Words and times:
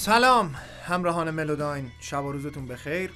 سلام 0.00 0.54
همراهان 0.84 1.30
ملوداین. 1.30 1.90
شب 2.00 2.24
و 2.24 2.32
روزتون 2.32 2.66
بخیر. 2.66 3.10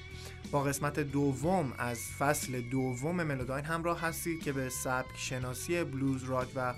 با 0.51 0.62
قسمت 0.62 1.01
دوم 1.01 1.73
از 1.79 1.98
فصل 2.19 2.61
دوم 2.61 3.23
ملوداین 3.23 3.64
همراه 3.64 4.01
هستید 4.01 4.43
که 4.43 4.53
به 4.53 4.69
سبک 4.69 5.16
شناسی 5.16 5.84
بلوز 5.84 6.25
راک 6.25 6.48
و 6.57 6.75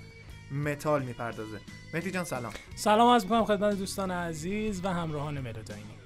متال 0.51 1.03
می‌پردازه. 1.03 1.59
مهدی 1.93 2.11
جان 2.11 2.23
سلام. 2.23 2.53
سلام 2.75 3.09
از 3.09 3.23
می‌کنم 3.23 3.45
خدمت 3.45 3.77
دوستان 3.77 4.11
عزیز 4.11 4.85
و 4.85 4.93
همراهان 4.93 5.41
ملوداینی. 5.41 5.97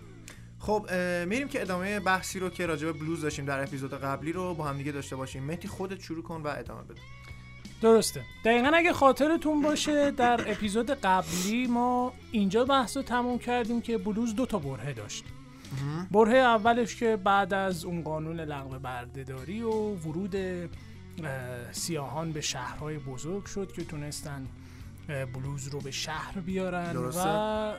خب 0.59 0.87
میریم 1.27 1.47
که 1.47 1.61
ادامه 1.61 1.99
بحثی 1.99 2.39
رو 2.39 2.49
که 2.49 2.65
راجع 2.65 2.85
به 2.85 2.93
بلوز 2.93 3.21
داشتیم 3.21 3.45
در 3.45 3.63
اپیزود 3.63 3.93
قبلی 3.93 4.31
رو 4.31 4.53
با 4.53 4.63
هم 4.63 4.77
دیگه 4.77 4.91
داشته 4.91 5.15
باشیم. 5.15 5.43
مهدی 5.43 5.67
خودت 5.67 6.01
شروع 6.01 6.23
کن 6.23 6.41
و 6.41 6.47
ادامه 6.47 6.83
بده. 6.83 7.01
درسته. 7.81 8.21
دقیقا 8.45 8.67
اگه 8.73 8.93
خاطرتون 8.93 9.61
باشه 9.61 10.11
در 10.11 10.51
اپیزود 10.51 10.91
قبلی 10.91 11.67
ما 11.67 12.13
اینجا 12.31 12.65
بحث 12.65 12.97
رو 12.97 13.03
تموم 13.03 13.39
کردیم 13.39 13.81
که 13.81 13.97
بلوز 13.97 14.35
دو 14.35 14.45
تا 14.45 14.59
برهه 14.59 14.93
داشت. 14.93 15.23
برهه 16.11 16.37
اولش 16.37 16.95
که 16.95 17.15
بعد 17.15 17.53
از 17.53 17.85
اون 17.85 18.01
قانون 18.01 18.39
لغو 18.39 18.79
بردهداری 18.79 19.61
و 19.61 19.71
ورود 19.71 20.35
سیاهان 21.71 22.31
به 22.31 22.41
شهرهای 22.41 22.97
بزرگ 22.97 23.45
شد 23.45 23.71
که 23.71 23.83
تونستن 23.83 24.47
بلوز 25.33 25.67
رو 25.67 25.79
به 25.79 25.91
شهر 25.91 26.39
بیارن 26.39 26.93
درسته. 26.93 27.29
و 27.29 27.73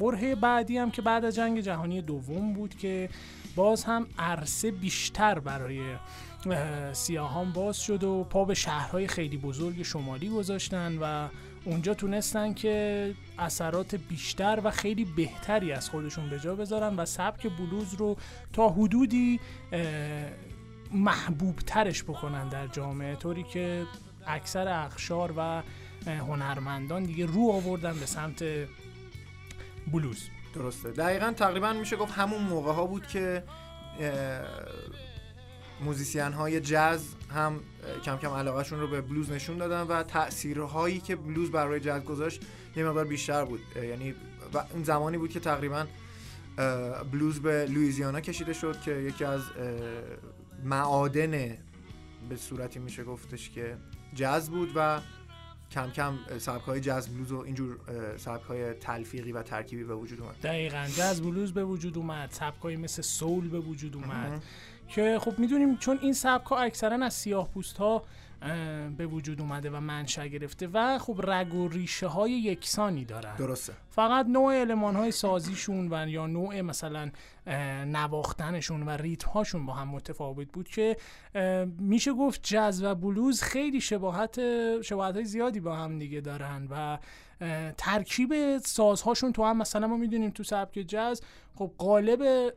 برهه 0.00 0.34
بعدی 0.34 0.78
هم 0.78 0.90
که 0.90 1.02
بعد 1.02 1.24
از 1.24 1.34
جنگ 1.34 1.60
جهانی 1.60 2.02
دوم 2.02 2.52
بود 2.52 2.74
که 2.74 3.08
باز 3.56 3.84
هم 3.84 4.06
عرصه 4.18 4.70
بیشتر 4.70 5.38
برای 5.38 5.80
سیاهان 6.92 7.52
باز 7.52 7.82
شد 7.82 8.04
و 8.04 8.24
پا 8.24 8.44
به 8.44 8.54
شهرهای 8.54 9.08
خیلی 9.08 9.36
بزرگ 9.36 9.82
شمالی 9.82 10.28
گذاشتن 10.28 10.98
و 11.00 11.28
اونجا 11.64 11.94
تونستن 11.94 12.54
که 12.54 13.14
اثرات 13.38 13.94
بیشتر 13.94 14.60
و 14.64 14.70
خیلی 14.70 15.04
بهتری 15.04 15.72
از 15.72 15.90
خودشون 15.90 16.30
به 16.30 16.38
جا 16.38 16.54
بذارن 16.54 16.96
و 16.96 17.06
سبک 17.06 17.46
بلوز 17.58 17.94
رو 17.94 18.16
تا 18.52 18.68
حدودی 18.68 19.40
محبوب 20.92 21.56
ترش 21.56 22.02
بکنن 22.02 22.48
در 22.48 22.66
جامعه. 22.66 23.16
طوری 23.16 23.42
که 23.42 23.86
اکثر 24.26 24.68
اخشار 24.68 25.34
و 25.36 25.62
هنرمندان 26.06 27.02
دیگه 27.02 27.26
رو 27.26 27.50
آوردن 27.50 27.98
به 27.98 28.06
سمت 28.06 28.44
بلوز. 29.92 30.28
درسته. 30.54 30.90
دقیقا 30.90 31.32
تقریبا 31.32 31.72
میشه 31.72 31.96
گفت 31.96 32.12
همون 32.12 32.42
موقع 32.42 32.72
ها 32.72 32.86
بود 32.86 33.06
که 33.06 33.42
موزیسین 35.84 36.32
های 36.32 36.60
جاز 36.60 37.14
هم 37.34 37.60
کم 38.04 38.16
کم 38.16 38.30
علاقهشون 38.30 38.80
رو 38.80 38.88
به 38.88 39.00
بلوز 39.00 39.30
نشون 39.30 39.58
دادن 39.58 39.82
و 39.82 40.02
تاثیرهایی 40.02 41.00
که 41.00 41.16
بلوز 41.16 41.50
برای 41.50 41.80
جاز 41.80 42.04
گذاشت 42.04 42.42
یه 42.76 42.84
مقدار 42.84 43.04
بیشتر 43.04 43.44
بود. 43.44 43.60
یعنی 43.76 44.14
و 44.54 44.58
اون 44.74 44.84
زمانی 44.84 45.18
بود 45.18 45.30
که 45.30 45.40
تقریبا 45.40 45.86
بلوز 47.12 47.42
به 47.42 47.66
لویزیانا 47.66 48.20
کشیده 48.20 48.52
شد 48.52 48.80
که 48.80 48.92
یکی 48.92 49.24
از 49.24 49.42
معادن 50.64 51.30
به 52.28 52.36
صورتی 52.36 52.78
میشه 52.78 53.04
گفتش 53.04 53.50
که 53.50 53.76
جاز 54.14 54.50
بود 54.50 54.72
و 54.74 55.00
کم 55.70 55.90
کم 55.90 56.18
سبک 56.38 56.62
های 56.62 56.80
جاز 56.80 57.08
بلوز 57.08 57.32
و 57.32 57.38
اینجور 57.38 57.78
سبک 58.16 58.44
های 58.44 58.74
تلفیقی 58.74 59.32
و 59.32 59.42
ترکیبی 59.42 59.84
به 59.84 59.94
وجود 59.94 60.20
اومد. 60.20 60.40
دقیقا 60.42 60.86
جاز 60.96 61.22
بلوز 61.22 61.52
به 61.52 61.64
وجود 61.64 61.98
اومد 61.98 62.30
سبکایی 62.30 62.76
مثل 62.76 63.02
سول 63.02 63.48
به 63.48 63.60
وجود 63.60 63.96
اومد. 63.96 64.42
که 64.94 65.18
خب 65.18 65.38
می‌دونیم 65.38 65.76
چون 65.76 65.98
این 66.02 66.12
سبک 66.12 66.46
ها 66.46 66.58
اکثرا 66.58 67.04
از 67.04 67.14
سیاه 67.14 67.48
پوست 67.48 67.78
ها 67.78 68.04
به 68.96 69.06
وجود 69.06 69.40
اومده 69.40 69.70
و 69.70 69.80
منشأ 69.80 70.26
گرفته 70.26 70.68
و 70.72 70.98
خب 70.98 71.20
رگ 71.30 71.54
و 71.54 71.68
ریشه 71.68 72.06
های 72.06 72.32
یکسانی 72.32 73.04
دارن. 73.04 73.36
درسته. 73.36 73.72
فقط 74.00 74.26
نوع 74.26 74.54
علمان 74.54 74.96
های 74.96 75.10
سازیشون 75.10 75.88
و 75.92 76.08
یا 76.08 76.26
نوع 76.26 76.60
مثلا 76.60 77.10
نواختنشون 77.86 78.82
و 78.82 78.90
ریتم 78.90 79.30
هاشون 79.30 79.66
با 79.66 79.72
هم 79.72 79.88
متفاوت 79.88 80.48
بود 80.52 80.68
که 80.68 80.96
میشه 81.78 82.12
گفت 82.12 82.40
جاز 82.42 82.82
و 82.82 82.94
بلوز 82.94 83.42
خیلی 83.42 83.80
شباهت 83.80 84.40
شباهت 84.82 85.14
های 85.14 85.24
زیادی 85.24 85.60
با 85.60 85.76
هم 85.76 85.98
دیگه 85.98 86.20
دارن 86.20 86.68
و 86.70 86.98
ترکیب 87.76 88.58
سازهاشون 88.58 89.32
تو 89.32 89.44
هم 89.44 89.56
مثلا 89.56 89.86
ما 89.86 89.96
می‌دونیم 89.96 90.30
تو 90.30 90.42
سبک 90.42 90.84
جاز 90.88 91.22
خب 91.54 91.70
قالب 91.78 92.52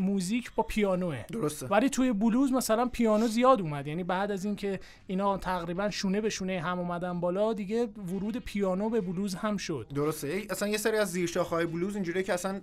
موزیک 0.00 0.54
با 0.54 0.62
پیانوه. 0.62 1.24
درسته. 1.32 1.66
ولی 1.66 1.90
توی 1.90 2.12
بلوز 2.12 2.52
مثلا 2.52 2.86
پیانو 2.86 3.26
زیاد 3.26 3.60
اومد. 3.60 3.86
یعنی 3.86 4.04
بعد 4.04 4.30
از 4.30 4.44
اینکه 4.44 4.80
اینا 5.06 5.38
تقریبا 5.38 5.90
شونه 5.90 6.20
به 6.20 6.30
شونه 6.30 6.60
هم 6.60 6.78
اومدن 6.78 7.20
بالا 7.20 7.52
دیگه 7.52 7.86
ورود 7.86 8.36
پیانو 8.36 8.88
به 8.88 9.00
بلوز 9.00 9.34
هم 9.34 9.56
شد. 9.56 9.86
درسته. 9.94 10.46
اصلا 10.52 10.68
یه 10.68 10.76
سری 10.76 10.96
از 10.96 11.12
زیرشاخه‌های 11.12 11.66
بلوز 11.66 11.94
اینجوریه 11.94 12.22
که 12.22 12.32
اصلا 12.32 12.60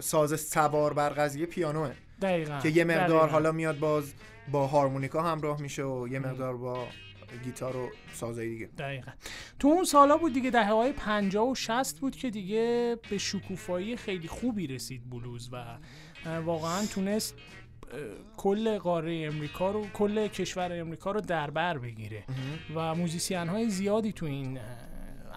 ساز 0.00 0.40
سوار 0.40 0.92
بر 0.92 1.08
قضیه 1.08 1.46
پیانوه. 1.46 1.92
دقیقا 2.22 2.58
که 2.58 2.68
یه 2.68 2.84
مقدار 2.84 3.06
دقیقاً. 3.06 3.26
حالا 3.26 3.52
میاد 3.52 3.78
باز 3.78 4.12
با 4.52 4.66
هارمونیکا 4.66 5.22
همراه 5.22 5.60
میشه 5.60 5.82
و 5.82 6.08
یه 6.08 6.18
مقدار 6.18 6.56
با 6.56 6.86
گیتار 7.44 7.76
و 7.76 7.90
سازهای 8.12 8.48
دیگه. 8.48 8.66
دقیقا. 8.78 9.10
تو 9.58 9.68
اون 9.68 9.84
سالا 9.84 10.16
بود 10.16 10.32
دیگه 10.32 10.50
دهه 10.50 10.72
های 10.72 10.92
50 10.92 11.48
و 11.48 11.54
60 11.54 11.98
بود 11.98 12.16
که 12.16 12.30
دیگه 12.30 12.96
به 13.10 13.18
شکوفایی 13.18 13.96
خیلی 13.96 14.28
خوبی 14.28 14.66
رسید 14.66 15.10
بلوز 15.10 15.50
و 15.52 15.64
واقعا 16.44 16.86
تونست 16.86 17.34
کل 18.36 18.78
قاره 18.78 19.28
امریکا 19.32 19.70
رو 19.70 19.86
کل 19.94 20.26
کشور 20.28 20.80
امریکا 20.80 21.10
رو 21.10 21.20
در 21.20 21.50
بر 21.50 21.78
بگیره 21.78 22.24
و 22.74 22.94
موزیسین 22.94 23.48
های 23.48 23.70
زیادی 23.70 24.12
تو 24.12 24.26
این 24.26 24.58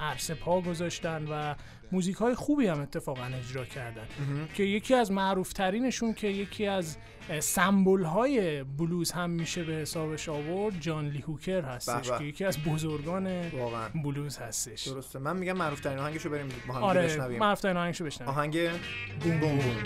عرصه 0.02 0.34
پا 0.34 0.62
گذاشتن 0.62 1.26
و 1.32 1.56
موزیک 1.92 2.16
های 2.16 2.36
خوبی 2.36 2.68
هم 2.68 2.82
اتفاقا 2.82 3.24
اجرا 3.26 3.66
کردن. 3.66 4.08
که 4.56 4.64
یکی 4.64 4.94
از 4.94 5.12
معروف 5.12 5.54
ترینشون 5.54 6.14
که 6.14 6.28
یکی 6.28 6.66
از 6.66 6.98
سمبل 7.40 8.04
های 8.04 8.64
بلوز 8.64 9.12
هم 9.12 9.30
میشه 9.30 9.64
به 9.64 9.74
حسابش 9.74 10.30
آورد 10.30 10.80
جان 10.80 11.08
لی 11.10 11.20
هوکر 11.20 11.62
هستش 11.62 12.10
به. 12.10 12.18
که 12.18 12.24
یکی 12.24 12.46
از 12.46 12.58
بزرگان 12.64 13.50
واقعا. 13.50 13.90
بلوز 14.04 14.38
هستش. 14.38 14.88
درسته. 14.88 15.20
من 15.20 15.38
میگم 15.38 15.54
معروف 15.54 15.80
ترین 15.80 16.00
آهنگشو 16.00 16.30
بریم 16.30 16.48
با 16.68 16.74
هم 16.74 16.84
آره 16.84 17.04
بشنویم. 17.04 17.40
معروف 17.40 17.62
ترین 17.62 17.78
آهنگشو 17.78 18.06
بشنویم. 18.06 18.34
آهنگ 18.34 18.70
بوم 19.24 19.40
بوم 19.40 19.58
بوم. 19.58 19.84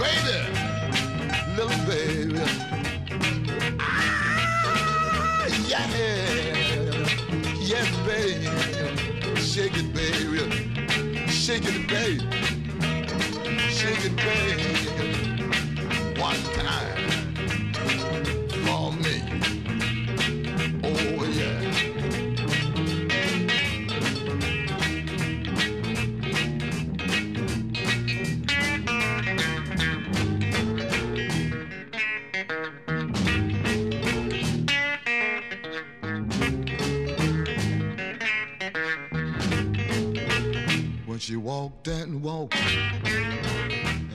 Baby, 0.00 0.38
little 1.56 1.78
baby. 1.88 2.35
Shake 9.56 9.78
it, 9.78 9.88
baby. 9.94 10.36
Shake 11.30 11.64
it, 11.64 11.88
baby. 11.88 12.20
Shake 13.70 14.04
it, 14.04 14.14
baby. 14.14 14.74
One 16.20 16.36
time 16.52 17.05
When 41.66 42.08
she 42.08 42.14
walked 42.14 42.54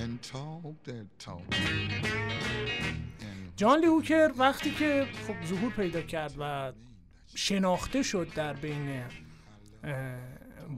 and 0.01 0.19
and 0.87 1.09
talked. 1.19 1.53
And 3.21 3.53
جان 3.57 3.79
لی 3.79 3.85
هوکر 3.87 4.31
وقتی 4.37 4.71
که 4.71 5.07
خب 5.27 5.45
ظهور 5.45 5.71
پیدا 5.71 6.01
کرد 6.01 6.33
و 6.39 6.71
شناخته 7.35 8.03
شد 8.03 8.27
در 8.35 8.53
بین 8.53 9.03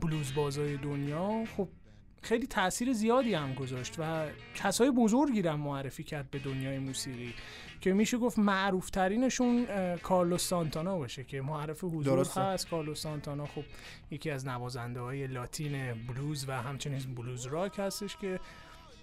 بلوز 0.01 0.33
بازای 0.33 0.77
دنیا 0.77 1.45
خب 1.57 1.67
خیلی 2.21 2.47
تاثیر 2.47 2.93
زیادی 2.93 3.33
هم 3.33 3.53
گذاشت 3.53 3.95
و 3.99 4.25
کسای 4.55 4.91
بزرگی 4.91 5.41
هم 5.41 5.59
معرفی 5.59 6.03
کرد 6.03 6.31
به 6.31 6.39
دنیای 6.39 6.79
موسیقی 6.79 7.33
که 7.83 7.93
میشه 7.93 8.17
گفت 8.17 8.39
معروف 8.39 8.89
ترینشون 8.89 9.65
کارلوس 9.95 10.47
سانتانا 10.47 10.97
باشه 10.97 11.23
که 11.23 11.41
معرف 11.41 11.83
حضور 11.83 12.03
درسته. 12.03 12.41
هست. 12.41 12.69
کارلوس 12.69 13.01
سانتانا 13.01 13.45
خب 13.45 13.63
یکی 14.11 14.29
از 14.29 14.47
نوازنده 14.47 14.99
های 14.99 15.27
لاتین 15.27 15.93
بلوز 16.07 16.45
و 16.49 16.61
همچنین 16.61 17.15
بلوز 17.15 17.45
راک 17.45 17.79
هستش 17.79 18.17
که 18.17 18.39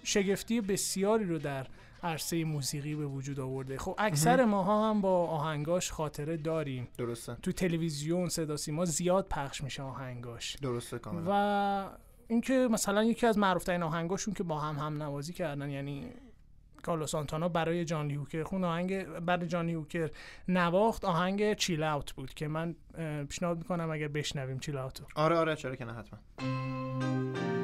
شگفتی 0.04 0.60
بسیاری 0.60 1.24
رو 1.24 1.38
در 1.38 1.66
عرصه 2.02 2.44
موسیقی 2.44 2.94
به 2.94 3.06
وجود 3.06 3.40
آورده. 3.40 3.78
خب 3.78 3.94
اکثر 3.98 4.44
ماها 4.44 4.90
هم 4.90 5.00
با 5.00 5.26
آهنگاش 5.26 5.92
خاطره 5.92 6.36
داریم. 6.36 6.88
درسته. 6.98 7.34
تو 7.42 7.52
تلویزیون 7.52 8.28
صدا 8.28 8.56
سیما 8.56 8.84
زیاد 8.84 9.26
پخش 9.28 9.64
میشه 9.64 9.82
آهنگاش. 9.82 10.56
درسته 10.56 10.98
کاملا. 10.98 11.24
و 11.30 11.90
اینکه 12.28 12.68
مثلا 12.70 13.04
یکی 13.04 13.26
از 13.26 13.38
معروف 13.38 13.64
ترین 13.64 13.82
آهنگاشون 13.82 14.34
که 14.34 14.42
با 14.42 14.58
هم 14.58 14.76
هم 14.76 15.02
نوازی 15.02 15.32
کردن 15.32 15.70
یعنی 15.70 16.12
کارلوس 16.80 17.10
سانتانا 17.10 17.48
برای 17.48 17.84
جان 17.84 18.10
هوکر. 18.10 18.42
خون 18.42 18.64
آهنگ 18.64 19.04
برای 19.04 19.46
جان 19.46 19.68
هوکر 19.68 20.10
نواخت 20.48 21.04
آهنگ 21.04 21.54
چیل 21.54 21.82
اوت 21.82 22.12
بود 22.12 22.34
که 22.34 22.48
من 22.48 22.74
پیشنهاد 23.28 23.58
می‌کنم 23.58 23.90
اگر 23.90 24.08
بشنویم 24.08 24.58
چیل 24.58 24.76
اوت 24.76 25.02
آره 25.14 25.36
آره 25.36 25.56
چرا 25.56 25.76
که 25.76 25.84
نه 25.84 25.92
حتما. 25.92 27.59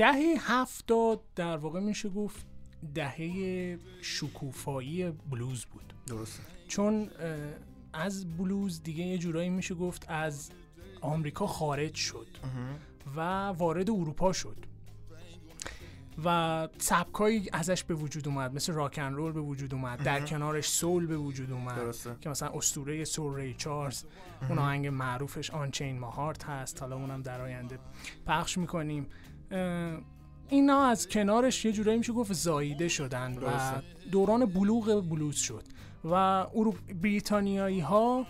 دهه 0.00 0.36
هفتاد 0.38 1.20
در 1.34 1.56
واقع 1.56 1.80
میشه 1.80 2.08
گفت 2.08 2.46
دهه 2.94 3.78
شکوفایی 4.02 5.10
بلوز 5.10 5.64
بود. 5.64 5.94
درسته. 6.06 6.42
چون 6.68 7.10
از 7.92 8.36
بلوز 8.36 8.82
دیگه 8.82 9.04
یه 9.04 9.18
جورایی 9.18 9.50
میشه 9.50 9.74
گفت 9.74 10.04
از 10.08 10.50
آمریکا 11.00 11.46
خارج 11.46 11.94
شد 11.94 12.26
و 13.16 13.20
وارد 13.48 13.90
اروپا 13.90 14.32
شد. 14.32 14.56
و 16.24 16.68
سبکایی 16.78 17.48
ازش 17.52 17.84
به 17.84 17.94
وجود 17.94 18.28
اومد 18.28 18.54
مثل 18.54 18.72
راکن 18.72 19.12
رول 19.12 19.32
به 19.32 19.40
وجود 19.40 19.74
اومد 19.74 20.02
در 20.02 20.20
کنارش 20.20 20.68
سول 20.68 21.06
به 21.06 21.16
وجود 21.16 21.52
اومد 21.52 21.76
درسته. 21.76 22.16
که 22.20 22.30
مثلا 22.30 22.48
اسطوره 22.48 23.04
سول 23.04 23.34
ری 23.34 23.54
چارلز 23.54 24.04
اون 24.48 24.58
آهنگ 24.58 24.86
معروفش 24.86 25.50
آن 25.50 25.70
چین 25.70 25.98
ماهارت 25.98 26.44
هست 26.44 26.82
حالا 26.82 26.96
اونم 26.96 27.22
در 27.22 27.40
آینده 27.40 27.78
پخش 28.26 28.58
می‌کنیم. 28.58 29.06
اینا 30.48 30.82
از 30.82 31.08
کنارش 31.08 31.64
یه 31.64 31.72
جورایی 31.72 31.98
میشه 31.98 32.12
گفت 32.12 32.32
زاییده 32.32 32.88
شدن 32.88 33.38
و. 33.38 33.48
دوران 34.10 34.44
بلوغ 34.44 35.08
بلوز 35.08 35.36
شد 35.36 35.64
و. 36.10 36.46
بریتانیایی 37.02 37.80
ها 37.80 38.26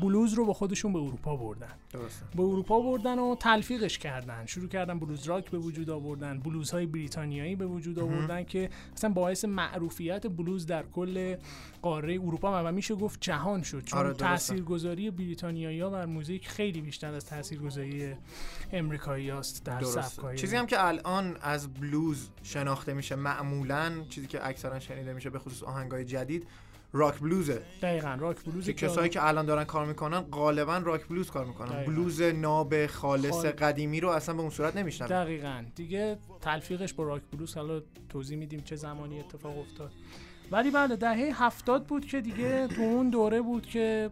بلوز 0.00 0.34
رو 0.34 0.44
با 0.46 0.52
خودشون 0.52 0.92
به 0.92 0.98
اروپا 0.98 1.36
بردن. 1.36 1.72
درسته. 1.90 2.24
به 2.36 2.42
اروپا 2.42 2.80
بردن 2.80 3.18
و 3.18 3.34
تلفیقش 3.34 3.98
کردن. 3.98 4.46
شروع 4.46 4.68
کردن 4.68 4.98
بلوز 4.98 5.26
راک 5.26 5.50
به 5.50 5.58
وجود 5.58 5.90
آوردن 5.90 6.40
بلوزهای 6.40 6.86
بریتانیایی 6.86 7.56
به 7.56 7.66
وجود 7.66 7.98
آوردن 7.98 8.44
که 8.44 8.70
اصلا 8.92 9.10
باعث 9.10 9.44
معروفیت 9.44 10.26
بلوز 10.26 10.66
در 10.66 10.82
کل 10.82 11.36
قاره 11.82 12.12
اروپا 12.12 12.62
و 12.64 12.72
میشه 12.72 12.94
گفت 12.94 13.20
جهان 13.20 13.62
شد. 13.62 13.84
چون 13.84 13.98
آره،. 13.98 14.14
تاثیرگذاری 14.14 15.10
بریتانیایی 15.10 15.80
ها 15.80 15.90
بر 15.90 16.06
موزیک 16.06 16.48
خیلی 16.48 16.80
بیشتر 16.80 17.14
از 17.14 17.26
تاثیرگذاری 17.26 18.14
امریکایی 18.72 19.30
است 19.30 19.64
در 19.64 19.82
سبکای 19.82 20.38
چیزی 20.38 20.56
هم 20.56 20.66
که 20.66 20.86
الان 20.86 21.36
از 21.42 21.74
بلوز 21.74 22.30
شناخته 22.42 22.94
میشه 22.94 23.14
معمولا 23.14 23.92
چیزی 24.08 24.26
که 24.26 24.46
اکثرا 24.46 24.80
شنیده 24.80 25.12
میشه 25.12 25.30
به 25.30 25.38
خصوص 25.38 25.62
آهنگای 25.62 26.04
جدید 26.04 26.46
راک 26.96 27.18
بلوزه. 27.20 27.62
دقیقا 27.82 28.16
راک 28.20 28.44
بلوز 28.44 28.66
که 28.66 28.72
کسایی 28.72 29.08
که 29.08 29.26
الان 29.26 29.46
دارن 29.46 29.64
کار 29.64 29.86
می‌کنن 29.86 30.20
غالبا 30.20 30.78
راک 30.78 31.06
بلوز 31.08 31.30
کار 31.30 31.44
می‌کنن. 31.44 31.68
دقیقاً. 31.68 31.92
بلوز 31.92 32.22
ناب 32.22 32.86
خالص 32.86 33.30
خال- 33.30 33.50
قدیمی 33.50 34.00
رو 34.00 34.08
اصلا 34.08 34.34
به 34.34 34.40
اون 34.40 34.50
صورت 34.50 34.76
نمیشنن 34.76 35.06
دقیقا. 35.08 35.64
دیگه 35.74 36.18
تلفیقش 36.40 36.92
با 36.92 37.04
راک 37.04 37.22
بلوز 37.32 37.54
حالا 37.54 37.82
توضیح 38.08 38.38
میدیم 38.38 38.60
چه 38.60 38.76
زمانی 38.76 39.20
اتفاق 39.20 39.58
افتاد. 39.58 39.92
ولی 40.52 40.70
بله 40.70 40.96
دهه 40.96 41.44
هفتاد 41.44 41.84
بود 41.86 42.06
که 42.06 42.20
دیگه 42.20 42.66
تو 42.66 42.82
اون 42.82 43.10
دوره 43.10 43.40
بود 43.42 43.66
که 43.66 44.10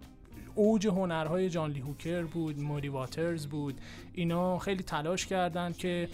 اوج 0.54 0.86
هنرهای 0.86 1.50
جان 1.50 1.70
لی 1.70 1.80
هوکر 1.80 2.22
بود 2.22 2.60
موری 2.60 2.88
واترز 2.88 3.46
بود. 3.46 3.80
اینا 4.14 4.58
خیلی 4.58 4.82
تلاش 4.82 5.26
کردن 5.26 5.72
که 5.72 6.08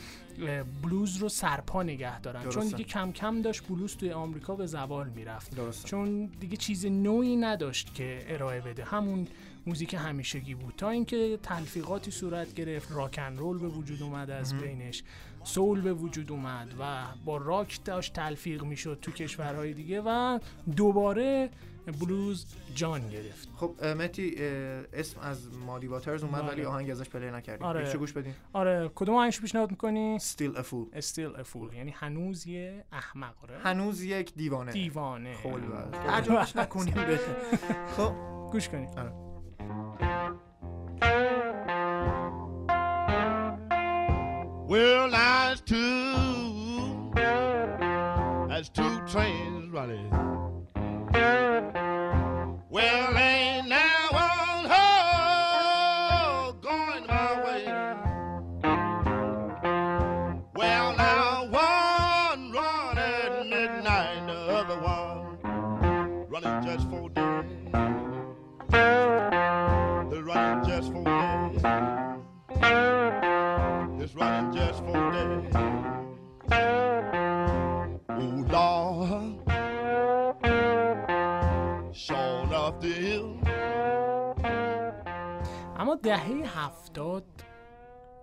بلوز 0.82 1.16
رو 1.16 1.28
سرپا 1.28 1.82
نگه 1.82 2.20
دارن. 2.20 2.48
چون. 2.48 2.66
دیگه 2.68 2.84
کم 2.84 3.12
کم 3.12 3.42
داشت 3.42 3.68
بلوز 3.68 3.96
توی 3.96 4.12
آمریکا 4.12 4.54
به 4.56 4.66
زوال 4.66 5.08
می‌رفت. 5.08 5.56
چون 5.84 6.26
دیگه 6.40 6.56
چیز 6.56 6.86
نوعی 6.86 7.36
نداشت 7.36 7.94
که 7.94 8.24
ارائه 8.28 8.60
بده. 8.60 8.84
همون 8.84 9.26
موزیک 9.66 9.94
همیشگی 9.94 10.54
بود. 10.54 10.74
تا 10.76 10.90
اینکه 10.90 11.38
تلفیقاتی 11.42 12.10
صورت 12.10 12.54
گرفت 12.54 12.92
راکن 12.92 13.36
رول 13.36 13.58
به 13.58 13.68
وجود 13.68 14.02
اومد 14.02 14.30
از 14.30 14.54
بینش. 14.54 15.02
سول 15.44 15.80
به 15.80 15.92
وجود 15.92 16.32
اومد 16.32 16.74
و 16.80 17.04
با 17.24 17.36
راک 17.36 17.84
داشت 17.84 18.12
تلفیق 18.12 18.64
می‌شد 18.64 18.98
تو 19.02 19.10
کشورهای 19.10 19.72
دیگه 19.72 20.02
و 20.06 20.38
دوباره 20.76 21.50
بلوز 21.92 22.46
جان 22.74 23.08
گرفت. 23.08 23.48
خب 23.56 23.84
متی 23.84 24.34
اسم 24.92 25.20
از 25.20 25.48
مادی 25.66 25.86
واترز 25.86 26.24
اومد 26.24 26.42
بله. 26.42 26.52
ولی 26.52 26.64
آهنگ 26.64 26.90
ازش 26.90 27.08
پلی 27.08 27.30
نکردیم. 27.30 27.66
آره. 27.66 27.88
آره. 27.88 27.98
گوش 27.98 28.12
بدیم؟ 28.12 28.34
آره. 28.52 28.90
کدوم 28.94 29.14
آهنگش 29.14 29.40
پیشنهاد 29.40 29.70
می‌کنی؟ 29.70 30.18
Still 30.18 30.56
a 30.56 30.62
Fool. 30.62 31.00
Still 31.00 31.40
a 31.40 31.44
Fool. 31.54 31.74
یعنی 31.74 31.90
هنوز 31.96 32.46
یه 32.46 32.84
احمق 32.92 33.34
آره. 33.42 33.58
هنوز 33.58 34.02
یک 34.02 34.34
دیوانه. 34.34 34.72
دیوانه. 34.72 35.34
خول 35.34 35.60
عجبش 36.08 36.56
نکنیم 36.56 36.94
به. 36.94 37.20
خب. 37.96 38.12
گوش 38.52 38.68
کنید 38.68 38.88
Well, 44.68 45.10
that's 45.10 45.60
two. 45.62 47.10
That's 48.50 48.68
two 48.68 48.94
trains 49.06 49.70
running. 49.70 50.37
Well, 52.70 53.12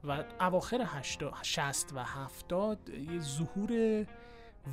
و 0.08 0.24
اواخر 0.40 0.86
هشتا- 0.86 1.44
شست 1.44 1.94
و 1.94 2.00
هفتاد 2.00 2.90
یه 2.90 3.20
ظهور 3.20 4.06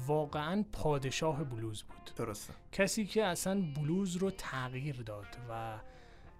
واقعا 0.07 0.65
پادشاه 0.73 1.45
بلوز 1.45 1.83
بود. 1.83 2.11
درسته. 2.17 2.53
کسی 2.73 3.07
که 3.07 3.25
اصلا 3.25 3.63
بلوز 3.77 4.17
رو 4.17 4.31
تغییر 4.31 5.03
داد 5.03 5.27
و 5.51 5.79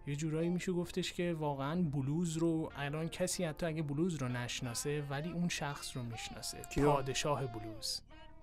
یه 0.07 0.17
جورایی 0.17 0.49
میشه 0.49 0.73
گفتش 0.73 1.13
که 1.13 1.35
واقعا 1.39 1.83
بلوز 1.83 2.37
رو 2.37 2.73
الان 2.77 3.09
کسی 3.09 3.45
حتی 3.45 3.67
اگه 3.67 3.83
بلوز 3.83 4.15
رو 4.15 4.29
نشناسه 4.29 5.03
ولی 5.11 5.31
اون 5.33 5.49
شخص 5.49 5.97
رو 5.97 6.03
می‌شناسه؟ 6.03 6.59
پادشاه 6.85 7.47
بلوز. 7.47 8.01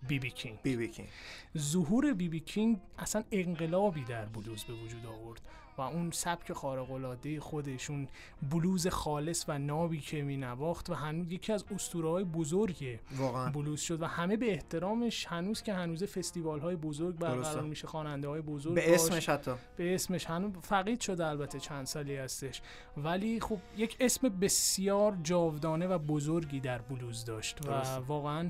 بی 0.07 0.19
بی 0.19 0.29
کینگ 0.29 0.59
بی 0.63 0.75
بی 0.75 0.87
کینگ 0.87 1.09
ظهور 1.57 2.13
بی 2.13 2.29
بی 2.29 2.39
کینگ 2.39 2.79
اصلا 2.97 3.23
انقلابی 3.31 4.03
در 4.03 4.25
بلوز 4.25 4.63
به 4.63 4.73
وجود 4.73 5.05
آورد. 5.05 5.41
و 5.79 5.81
اون 5.81 6.11
سبک 6.11 6.53
خارق‌العاده 6.53 7.39
خودشون 7.39 8.07
بلوز 8.51 8.87
خالص 8.87 9.45
و 9.47 9.59
نابی 9.59 9.99
که 9.99 10.21
می 10.21 10.37
نواخت 10.37 10.89
و 10.89 10.93
هنوز 10.93 11.31
یکی 11.31 11.53
از 11.53 11.65
اسطوره 11.71 12.09
های 12.09 12.23
بزرگ 12.23 12.99
واقعا 13.17 13.49
بلوز 13.49 13.81
شد 13.81 14.01
و 14.01 14.05
همه 14.05 14.37
به 14.37 14.51
احترامش 14.51 15.25
هنوز 15.25 15.61
که 15.61 15.73
هنوز 15.73 16.03
فستیوال 16.03 16.59
های 16.59 16.75
بزرگ 16.75 17.15
برقرار. 17.15 17.63
میشه 17.63 17.87
خواننده 17.87 18.27
های 18.27 18.41
بزرگ 18.41 18.75
به. 18.75 18.95
اسمش 18.95 19.29
حتی 19.29 19.51
به 19.77 19.95
اسمش 19.95 20.25
هنوز 20.25 20.51
فقید 20.61 20.99
شده 20.99 21.25
البته 21.25 21.59
چند 21.59 21.85
سالی 21.85 22.15
هستش 22.15 22.61
ولی 22.97 23.39
خب 23.39 23.57
یک 23.77 23.97
اسم 23.99 24.29
بسیار 24.29 25.17
جاودانه 25.23 25.87
و 25.87 25.97
بزرگی 25.97 26.59
در 26.59 26.77
بلوز 26.77 27.25
داشت 27.25 27.59
درسته. 27.61 27.99
و 27.99 28.05
واقعا 28.05 28.49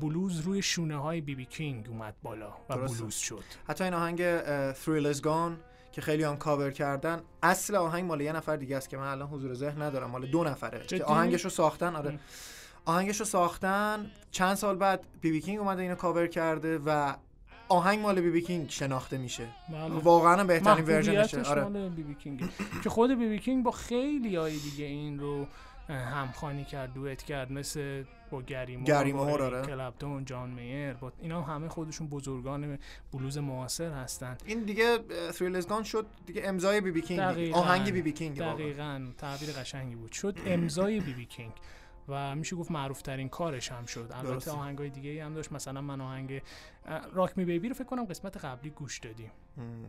بلوز 0.00 0.40
روی 0.40 0.62
شونه 0.62 0.96
های 0.96 1.20
بی 1.20 1.34
بی 1.34 1.44
کینگ 1.44 1.88
اومد 1.88 2.14
بالا 2.22 2.50
و 2.68 2.74
درسته. 2.74 2.98
بلوز 2.98 3.14
شد 3.14 3.44
حتی 3.68 3.84
این 3.84 3.94
آهنگ 3.94 4.40
Thrill 4.72 5.14
is 5.14 5.20
Gone 5.20 5.75
که 5.96 6.02
خیلی 6.02 6.24
هم 6.24 6.36
کاور 6.36 6.70
کردن 6.70 7.22
اصل 7.42 7.76
آهنگ 7.76 8.04
مال 8.04 8.20
یه 8.20 8.32
نفر 8.32 8.56
دیگه 8.56 8.76
است 8.76 8.88
که 8.88 8.96
من 8.96 9.06
الان 9.06 9.28
حضور 9.28 9.54
ذهن 9.54 9.82
ندارم 9.82 10.10
مال 10.10 10.26
دو 10.26 10.44
نفره 10.44 10.86
جدی؟ 10.86 10.98
که 10.98 11.04
آهنگش 11.04 11.44
رو 11.44 11.50
ساختن 11.50 11.96
آره. 11.96 12.18
آهنگش 12.84 13.20
رو 13.20 13.26
ساختن 13.26 14.10
چند 14.30 14.54
سال 14.54 14.76
بعد 14.76 15.00
بی 15.20 15.30
بی 15.30 15.40
کینگ 15.40 15.58
اومده 15.58 15.82
اینو 15.82 15.94
کاور 15.94 16.26
کرده 16.26 16.78
و 16.78 17.14
آهنگ 17.68 18.00
مال 18.00 18.20
بیبی 18.20 18.40
کینگ 18.42 18.70
شناخته 18.70 19.18
میشه 19.18 19.46
بله. 19.72 19.94
واقعا 19.94 20.44
بهترین 20.44 20.84
version 20.84 21.25
شه 21.25 21.42
آره 21.42 21.64
مال 21.64 21.88
بی 21.88 22.02
بی 22.02 22.14
کینگه. 22.14 22.48
که 22.84 22.90
خود 22.90 23.18
بی 23.18 23.28
بی 23.28 23.38
کینگ 23.38 23.64
با 23.64 23.70
خیلی 23.70 24.36
های 24.36 24.58
دیگه 24.58 24.84
این 24.84 25.18
رو 25.18 25.46
اه، 25.88 25.96
همخوانی 25.96 26.64
کرد 26.64 26.94
دوئت 26.94 27.22
کرد 27.22 27.52
مثل 27.52 28.04
با 28.30 28.42
گری 28.42 28.76
مور 28.76 28.84
گری 28.86 29.12
با 29.12 29.24
مور، 29.24 29.42
اریک 29.42 29.54
آره. 29.54 29.66
کلپتون 29.66 30.24
جان 30.24 30.50
میر 30.50 30.92
با 30.92 31.12
اینا 31.20 31.42
همه 31.42 31.68
خودشون 31.68 32.06
بزرگان 32.08 32.78
بلوز 33.12 33.38
معاصر 33.38 33.90
هستن 33.90 34.36
این 34.44 34.62
دیگه 34.62 34.98
تھریلزگان 35.34 35.82
شد 35.82 36.06
دیگه 36.26 36.42
امضای 36.44 36.80
بیبی 36.80 37.00
کینگ 37.02 37.20
دیگه. 37.20 37.32
دقیقاً. 37.32 37.58
آهنگ 37.58 37.90
بیبی 37.90 38.12
کینگ 38.12 38.38
واقعا. 38.38 38.54
دقیقا 38.54 39.06
تعبیر 39.18 39.50
قشنگی 39.52 39.94
بود 39.94 40.12
شد 40.12 40.38
امضای 40.46 41.00
بی 41.00 41.12
بی 41.12 41.24
کینگ 41.24 41.52
و 42.08 42.34
میشه 42.34 42.56
گفت 42.56 42.70
معروف 42.70 43.02
ترین 43.02 43.28
کارش 43.28 43.72
هم 43.72 43.86
شد. 43.86 44.10
البته 44.14 44.32
درسته. 44.32 44.50
آهنگ 44.50 44.78
های 44.78 44.90
دیگه 44.90 45.24
هم 45.24 45.34
داشت. 45.34 45.52
مثلا 45.52 45.80
من 45.80 46.00
آهنگ 46.00 46.42
راک 47.12 47.38
می 47.38 47.44
بیبی 47.44 47.68
رو 47.68 47.74
فکر 47.74 47.84
کنم 47.84 48.04
قسمت 48.04 48.44
قبلی 48.44 48.70
گوش 48.70 48.98
دادیم. 48.98 49.30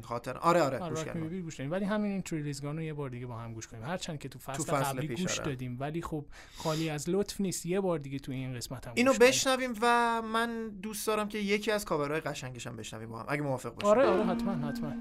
خاطر. 0.01 0.37
آره 0.37 0.61
آره 0.61 0.79
آره، 0.79 0.89
گوش 0.89 1.03
راک 1.03 1.15
می 1.15 1.27
بیبی 1.27 1.41
گوش 1.41 1.55
دادیم. 1.55 1.71
ولی 1.71 1.85
همین 1.85 2.11
این 2.11 2.21
تریلیزگان 2.21 2.77
رو 2.77 2.83
یه 2.83 2.93
بار 2.93 3.09
دیگه 3.09 3.25
با 3.25 3.37
هم 3.37 3.53
گوش 3.53 3.67
کنیم. 3.67 3.83
هرچند 3.83 4.19
که 4.19 4.29
تو 4.29 4.39
فصل, 4.39 4.63
فصل 4.63 4.83
قبلی 4.83 5.07
پیش، 5.07 5.21
گوش 5.21 5.39
آره. 5.39 5.49
دادیم. 5.49 5.77
ولی 5.79 6.01
خب 6.01 6.25
خالی 6.57 6.89
از 6.89 7.09
لطف 7.09 7.41
نیست. 7.41 7.65
یه 7.65 7.81
بار 7.81 7.99
دیگه 7.99 8.19
تو 8.19 8.31
این 8.31 8.53
قسمت 8.53 8.87
هم 8.87 8.93
اینو. 8.95 9.13
بشنویم 9.13 9.73
و 9.81 10.21
من 10.21 10.69
دوست 10.69 11.07
دارم 11.07 11.29
که 11.29 11.37
یکی 11.37 11.71
از 11.71 11.85
کاورهای 11.85 12.21
قشنگش 12.21 12.67
هم 12.67 12.75
بشنویم 12.75 13.09
با 13.09 13.19
هم 13.19 13.25
اگه 13.29 13.41
موافق 13.41 13.73
باشی. 13.73 13.87
آره 13.87 14.05
آره 14.05 14.23
حتما 14.23 14.67
حتما. 14.67 14.93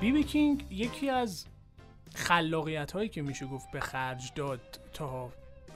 بی 0.00 0.12
بی 0.12 0.24
کینگ 0.24 0.64
یکی 0.70 1.10
از 1.10 1.46
خلاقیت 2.14 2.92
هایی 2.92 3.08
که 3.08 3.22
میشه 3.22 3.46
گفت 3.46 3.70
به 3.70 3.80
خرج 3.80 4.32
داد 4.34 4.80
تا 4.92 5.30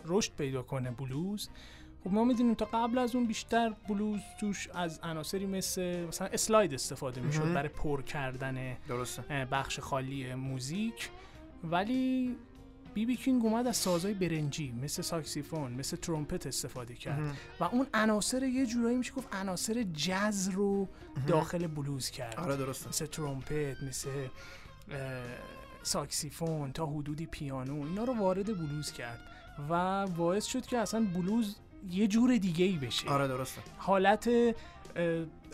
رشد 0.05 0.33
پیدا 0.39 0.63
کنه 0.63 0.91
بلوز 0.91 1.49
خب 2.05 2.13
ما 2.13 2.25
می‌دونیم 2.25 2.55
تا 2.55 2.65
قبل 2.65 2.99
از 2.99 3.15
اون 3.15 3.27
بیشتر 3.27 3.73
بلوز 3.89 4.21
توش 4.41 4.69
از 4.75 5.01
عناصری 5.03 5.47
مثل 5.47 6.07
مثلا 6.09 6.29
slide 6.33 6.75
استفاده 6.75 7.21
می‌شد. 7.21 7.55
برای 7.55 7.69
پر 7.69 8.03
کردن 8.03 8.77
درسته 8.89 9.45
بخش 9.45 9.81
خالی 9.81 10.35
موزیک 10.35 11.11
ولی 11.65 12.37
بی 12.95 13.07
بی 13.07 13.17
کینگ 13.17 13.45
اومد 13.45 13.67
از 13.67 13.77
سازهای 13.77 14.15
برنجی 14.15 14.73
مثل 14.83 15.03
ساکسیفون 15.03 15.73
مثل 15.73 15.97
ترومپت 15.97 16.47
استفاده 16.47 16.95
کرد. 16.95 17.37
و 17.61 17.65
اون 17.65 17.87
عناصر 17.95 18.43
یه 18.43 18.67
جورایی 18.67 18.97
میشه 18.97 19.13
گفت 19.13 19.35
عناصر 19.35 19.83
جز 19.83 20.49
رو 20.49 20.89
داخل 21.27 21.67
بلوز 21.67 22.11
کرد. 22.11 22.41
آره 22.41 22.57
درسته. 22.57 22.89
مثل 22.89 23.07
ترومپت 23.07 23.83
مثل 23.83 24.11
ساکسیفون 25.83 26.73
تا 26.73 26.87
حدودی 26.87 27.27
پیانو 27.27 27.87
اینا 27.87 28.05
رو 28.05 28.15
وارد 28.15 28.59
بلوز 28.59 28.93
کرد. 28.93 29.21
و 29.71 30.07
باعث 30.07 30.45
شد 30.45 30.67
که 30.67 30.79
اصلا 30.79 31.07
بلوز 31.15 31.57
یه 31.91 32.07
جور 32.07 32.37
دیگه 32.37 32.65
ای 32.65 32.77
بشه. 32.77 33.09
آره 33.09 33.29
درسته. 33.29 33.61
حالت 33.77 34.31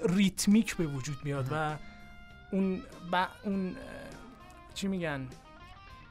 ریتمیک 0.04 0.76
به 0.76 0.86
وجود 0.86 1.16
میاد 1.24 1.48
و 1.50 1.76
اون 2.52 2.82
با 3.12 3.26
اون 3.44 3.76
چی 4.74 4.88
میگن؟ 4.88 5.26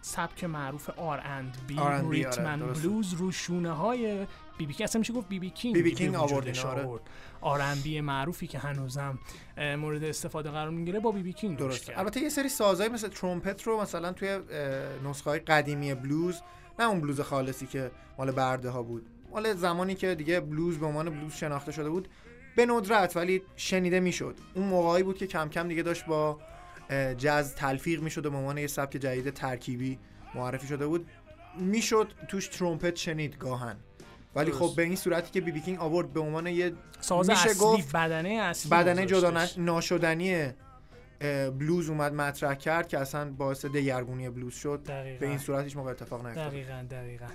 سبک 0.07 0.43
معروف 0.43 0.89
R&B 0.89 1.79
آره، 1.79 2.09
rhythm 2.09 2.42
and 2.42 2.59
blues 2.59 3.13
رو 3.13 3.31
شونه 3.31 3.71
های 3.71 4.27
بی 4.57 4.65
بی 4.65 4.83
اصلا 4.83 4.99
میشه 4.99 5.13
گفت 5.13 5.27
بی 5.27 5.39
بی 5.39 5.49
کینگ 5.49 5.75
بی 5.75 5.81
بی 5.81 5.91
کینگ 5.91 6.15
آورد 6.15 6.31
وجودش 6.31 6.57
اینا، 6.57 6.71
آره. 6.71 6.83
آورد 6.83 7.01
R&B 7.41 8.01
معروفی 8.01 8.47
که 8.47 8.59
هنوزم 8.59 9.19
مورد 9.57 10.03
استفاده 10.03 10.49
قرار 10.49 10.69
می‌گیره 10.69 10.99
با 10.99 11.11
بی 11.11 11.23
بی 11.23 11.33
کینگ 11.33 11.57
کرد. 11.57 11.99
البته 11.99 12.19
یه 12.19 12.29
سری 12.29 12.49
سازهای 12.49 12.89
مثل 12.89 13.07
ترومپت 13.07 13.63
رو 13.63 13.81
مثلا 13.81 14.13
توی 14.13 14.39
نسخه 15.05 15.29
های 15.29 15.39
قدیمی 15.39 15.93
بلوز 15.93 16.41
نه 16.79 16.85
اون 16.85 17.01
بلوز 17.01 17.21
خالصی 17.21 17.67
که 17.67 17.91
مال 18.17 18.31
برده 18.31 18.69
ها 18.69 18.83
بود 18.83 19.05
مال 19.31 19.53
زمانی 19.53 19.95
که 19.95 20.15
دیگه 20.15 20.39
بلوز 20.39 20.77
به 20.77 20.85
عنوان 20.85 21.09
بلوز 21.09 21.33
شناخته 21.33 21.71
شده 21.71 21.89
بود 21.89 22.07
به 22.55 22.65
ندرت 22.65 23.17
ولی 23.17 23.41
شنیده 23.55 23.99
می‌شد 23.99 24.35
اون 24.53 24.67
موقعی 24.67 25.03
بود 25.03 25.17
که 25.17 25.27
کم 25.27 25.49
کم 25.49 25.67
دیگه 25.67 25.83
داشت 25.83 26.05
با 26.05 26.39
جاز 27.17 27.55
تلفیق 27.55 28.01
می‌شد 28.01 28.25
و 28.25 28.31
به 28.31 28.37
عنوان 28.37 28.57
یه 28.57 28.67
سبک 28.67 28.97
جدید 28.97 29.29
ترکیبی 29.29 29.99
معرفی 30.35 30.67
شده 30.67 30.87
بود. 30.87 31.07
می‌شد 31.59 32.13
توش 32.27 32.47
ترومپت 32.47 32.95
شنید 32.95 33.37
گاهاً. 33.37 33.75
ولی. 34.35 34.51
خب 34.51 34.73
به 34.75 34.83
این 34.83 34.95
صورتی 34.95 35.31
که 35.31 35.41
بیبی 35.41 35.61
کینگ 35.61 35.79
آورد 35.79 36.13
به 36.13 36.19
عنوان 36.19 36.47
یه 36.47 36.73
ساز 36.99 37.29
میشه 37.29 37.49
اصلی 37.49 37.59
گفت 37.59 37.95
بدنه 37.95 38.29
اصلی 38.29 38.71
بدنه 38.71 39.05
جدا 39.05 39.45
ناشدنی 39.57 40.53
بلوز 41.59 41.89
اومد 41.89 42.13
مطرح 42.13 42.53
کرد 42.53 42.87
که 42.87 42.97
اصلا 42.97 43.31
باعث 43.31 43.65
دگرگونی 43.65 44.29
بلوز 44.29 44.55
شد. 44.55 44.83
دقیقاً. 44.83 45.19
به 45.19 45.27
این 45.27 45.37
صورت 45.37 45.63
هیچ 45.63 45.77
موقع 45.77 45.91
اتفاق 45.91 46.25
نیفتاد. 46.25 46.47
دقیقا 46.47 46.85
دقیقا. 46.91 47.27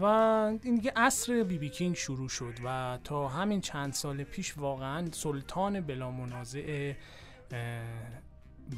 و 0.00 0.04
این 0.04 0.74
دیگه 0.74 0.92
عصر 0.96 1.42
بی 1.42 1.58
بی 1.58 1.68
کینگ 1.68 1.96
شروع 1.96 2.28
شد 2.28 2.54
و 2.64 2.98
تا 3.04 3.28
همین 3.28 3.60
چند 3.60 3.92
سال 3.92 4.24
پیش 4.24 4.58
واقعا 4.58 5.08
سلطان 5.12 5.80
بلا 5.80 6.10
منازع 6.10 6.94
اه، 7.52 7.58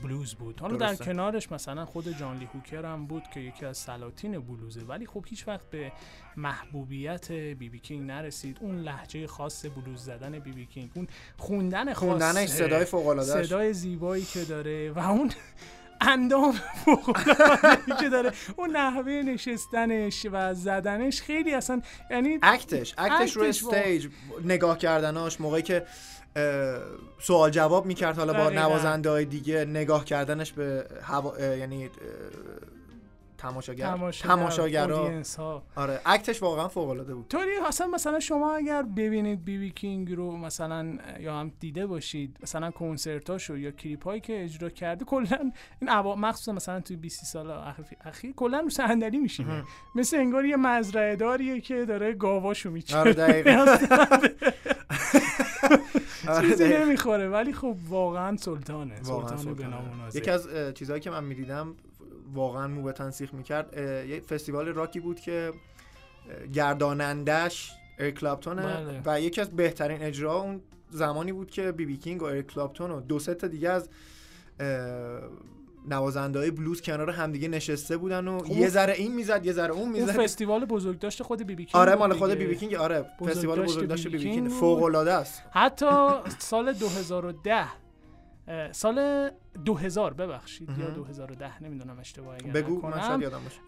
بلوز 0.02 0.34
بود 0.34 0.60
حالا 0.60 0.76
در. 0.76 0.94
کنارش 0.94 1.52
مثلا 1.52 1.84
خود 1.84 2.18
جان 2.18 2.38
لی 2.38 2.48
هوکر 2.54 2.84
هم 2.84 3.06
بود 3.06 3.22
که 3.34 3.40
یکی 3.40 3.66
از 3.66 3.78
سلاطین 3.78 4.40
بلوزه 4.40 4.80
ولی 4.80 5.06
خب 5.06 5.24
هیچ 5.28 5.48
وقت 5.48 5.70
به 5.70 5.92
محبوبیت 6.36 7.32
بی 7.32 7.68
بی 7.68 7.78
کینگ 7.78 8.06
نرسید 8.10 8.58
اون 8.60 8.80
لهجه 8.80 9.26
خاص 9.26 9.66
بلوز 9.66 10.04
زدن 10.04 10.38
بی 10.38 10.52
بی 10.52 10.66
کینگ 10.66 10.90
اون 10.94 11.08
خوندن 11.36 11.92
خاص 11.92 12.08
خوندنش 12.08 12.48
صدای 12.48 12.84
فوق 12.84 13.22
صدای 13.22 13.72
زیبایی 13.72 14.24
که 14.24 14.44
داره 14.44 14.90
و 14.90 14.98
اون 14.98 15.30
اندام 16.00 16.54
که 18.00 18.08
داره 18.08 18.32
اون 18.56 18.76
نحوه 18.76 19.12
نشستنش 19.12 20.26
و 20.32 20.54
زدنش 20.54 21.22
خیلی 21.22 21.54
اصلا 21.54 21.82
یعنی 22.10 22.38
act 22.42 22.74
ش 22.74 22.94
act 22.98 23.21
ش 23.21 23.36
رو 23.36 23.42
act 23.42 23.54
ش 23.54 23.62
واقعا. 23.62 23.80
stage 23.80 24.08
نگاه 24.44 24.78
کردناش 24.78 25.40
موقعی 25.40 25.62
که 25.62 25.86
سوال 27.18 27.50
جواب 27.50 27.86
می‌کرد 27.86 28.18
حالا 28.18 28.32
با. 28.32 28.50
نوازنده 28.50 29.10
های 29.10 29.24
دیگه 29.24 29.64
نگاه 29.64 30.04
کردنش 30.04 30.52
به 30.52 30.86
هوا 31.02 31.40
یعنی 31.40 31.90
تماشاگر؟ 33.38 33.86
تماشاگر 33.86 34.34
تماشاگرا؟ 34.34 35.22
آره 35.76 36.00
اکتش 36.06 36.42
واقعا 36.42 36.68
فوق 36.68 36.88
العاده 36.90 37.14
بود. 37.14 37.28
طوری 37.28 37.50
اصلا 37.66 37.86
مثلا 37.86 38.20
شما 38.20 38.54
اگر 38.54 38.82
ببینید 38.82 39.44
بی 39.44 39.58
بی 39.58 39.70
کینگ 39.70 40.12
رو 40.12 40.36
مثلا 40.36 40.98
یا 41.20 41.36
هم 41.40 41.52
دیده 41.60 41.86
باشید 41.86 42.36
مثلا 42.42 42.70
کنسرتاشو 42.70 43.56
یا 43.56 43.70
کلیپ 43.70 44.04
هایی 44.04 44.20
که 44.20 44.44
اجرا 44.44 44.68
کرده 44.70 45.04
کلا 45.04 45.52
این 45.80 45.90
عوا 45.90 46.16
مخصوصا 46.16 46.52
مثلا 46.52 46.80
توی 46.80 46.96
20 46.96 47.24
سال 47.24 47.50
اخیر, 47.50 47.84
اخیر 48.04 48.32
کلا 48.32 48.60
رو 48.60 48.70
صندلی 48.70 49.18
میشینه. 49.18 49.64
مثل 49.94 50.16
انگار 50.16 50.44
یه 50.44 50.56
مزرعه 50.56 51.16
داریه 51.16 51.60
که 51.60 51.84
داره 51.84 52.12
گاواشو 52.12 52.78
آره 52.94 53.12
دقیقاً. 53.12 53.50
آره، 54.10 54.34
چیزی 56.40 56.64
دقیقاً. 56.64 56.84
نمی‌خوره 56.84 57.28
ولی 57.28 57.52
خب 57.52 57.76
واقعا 57.88 58.36
سلطانه 58.36 59.02
سلطان 59.02 59.54
به. 59.54 60.18
یکی 60.18 60.30
از 60.30 60.48
چیزهایی 60.74 61.02
که 61.02 61.10
من 61.10 61.24
می‌دیدم 61.24 61.74
واقعا 62.34 62.68
مو 62.68 62.82
به 62.82 62.92
تن 62.92 63.06
سیخ 63.06 63.34
می‌کرد 63.34 63.76
یه 64.08 64.20
فستیوال 64.20 64.66
راکی 64.66 65.00
بود 65.00 65.20
که 65.20 65.52
گردانندش 66.52 67.72
اریک 67.98 68.18
کلاپتونه 68.18 68.62
بله. 68.62 69.02
و 69.06 69.20
یکی 69.20 69.40
از 69.40 69.56
بهترین 69.56 70.02
اجرا 70.02 70.34
اون 70.34 70.60
زمانی 70.90 71.32
بود 71.32 71.50
که 71.50 71.72
بی 71.72 71.86
بی 71.86 71.96
کینگ 71.96 72.22
و 72.22 72.24
اریک 72.24 72.46
کلاپتون 72.46 72.90
و 72.90 73.00
دو 73.00 73.18
سه 73.18 73.34
تا 73.34 73.46
دیگه 73.46 73.70
از 73.70 73.88
نوازنده 75.88 76.38
های 76.38 76.50
بلوز 76.50 76.82
کنار 76.82 77.10
همدیگه 77.10 77.48
نشسته 77.48 77.96
بودن 77.96 78.28
و 78.28 78.38
خب 78.38 78.50
یه 78.50 78.58
اون- 78.58 78.68
ذره 78.68 78.92
این 78.92 79.14
می‌زد 79.14 79.46
یه 79.46 79.52
ذره 79.52 79.72
اون 79.72 79.82
اون 79.82 79.92
می‌زد 79.92 80.10
فستیوال 80.22 80.64
بزرگ 80.64 80.98
داشته 80.98 81.24
خود 81.24 81.42
بیبی 81.42 81.64
کینگ 81.64 81.76
آره 81.82 81.94
مال 81.94 82.12
خود. 82.12 82.30
بی 82.30 82.46
بی 82.46 82.56
کینگ 82.56 82.74
آره 82.74 83.02
فستیوال 83.26 83.62
بزرگداشت 83.62 83.76
بزرگداشت 83.76 84.04
بی 84.08 84.10
بی 84.12 84.18
بی 84.18 84.24
بی 84.24 84.34
کینگ. 84.34 84.48
فوق 84.48 84.82
العاده 84.82 85.12
است 85.12 85.42
حتی 85.50 85.86
سال 86.38 86.72
2010 86.72 87.64
اه، 88.50 88.72
سال 88.72 89.30
2000 89.64 90.14
ببخشید 90.14 90.68
یا 90.70 90.76
مهم. 90.76 90.94
2010 90.94 91.62
نمی‌دونم 91.64 91.98
اشتباه 92.00 92.34
اگر 92.34 92.52
بگو 92.52 92.86
من. 92.88 93.00
شاید 93.00 93.20
یادم 93.22 93.40
باشه 93.44 93.60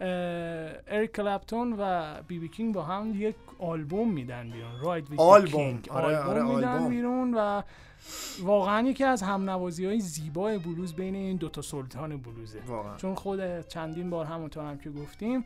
اریک 0.87 1.11
کلپتون 1.11 1.75
و 1.79 2.13
بی 2.27 2.39
بی 2.39 2.47
کینگ 2.49 2.73
با 2.73 2.83
هم 2.83 3.13
یک 3.21 3.35
آلبوم 3.59 4.13
میدن 4.13 4.49
بیرون 4.49 4.79
Ride 4.83 5.09
with 5.09 5.19
آلبوم. 5.19 5.79
آره، 5.89 6.17
آره، 6.17 6.41
میدن 6.43 6.67
آلبوم. 6.67 6.89
بیرون 6.89 7.33
و 7.33 7.61
واقعا 8.39 8.89
یکی 8.89 9.03
از 9.03 9.23
هم 9.23 9.49
نوازی 9.49 9.85
های 9.85 9.99
زیبای 9.99 10.57
بلوز 10.57 10.93
بین 10.93 11.15
این 11.15 11.37
دوتا 11.37 11.61
سلطان 11.61 12.17
بلوزه. 12.17 12.61
واقعا. 12.67 12.97
چون 12.97 13.15
خود 13.15 13.67
چندین 13.67 14.09
بار 14.09 14.25
همونطور 14.25 14.65
هم 14.65 14.77
که 14.77 14.89
گفتیم 14.89 15.45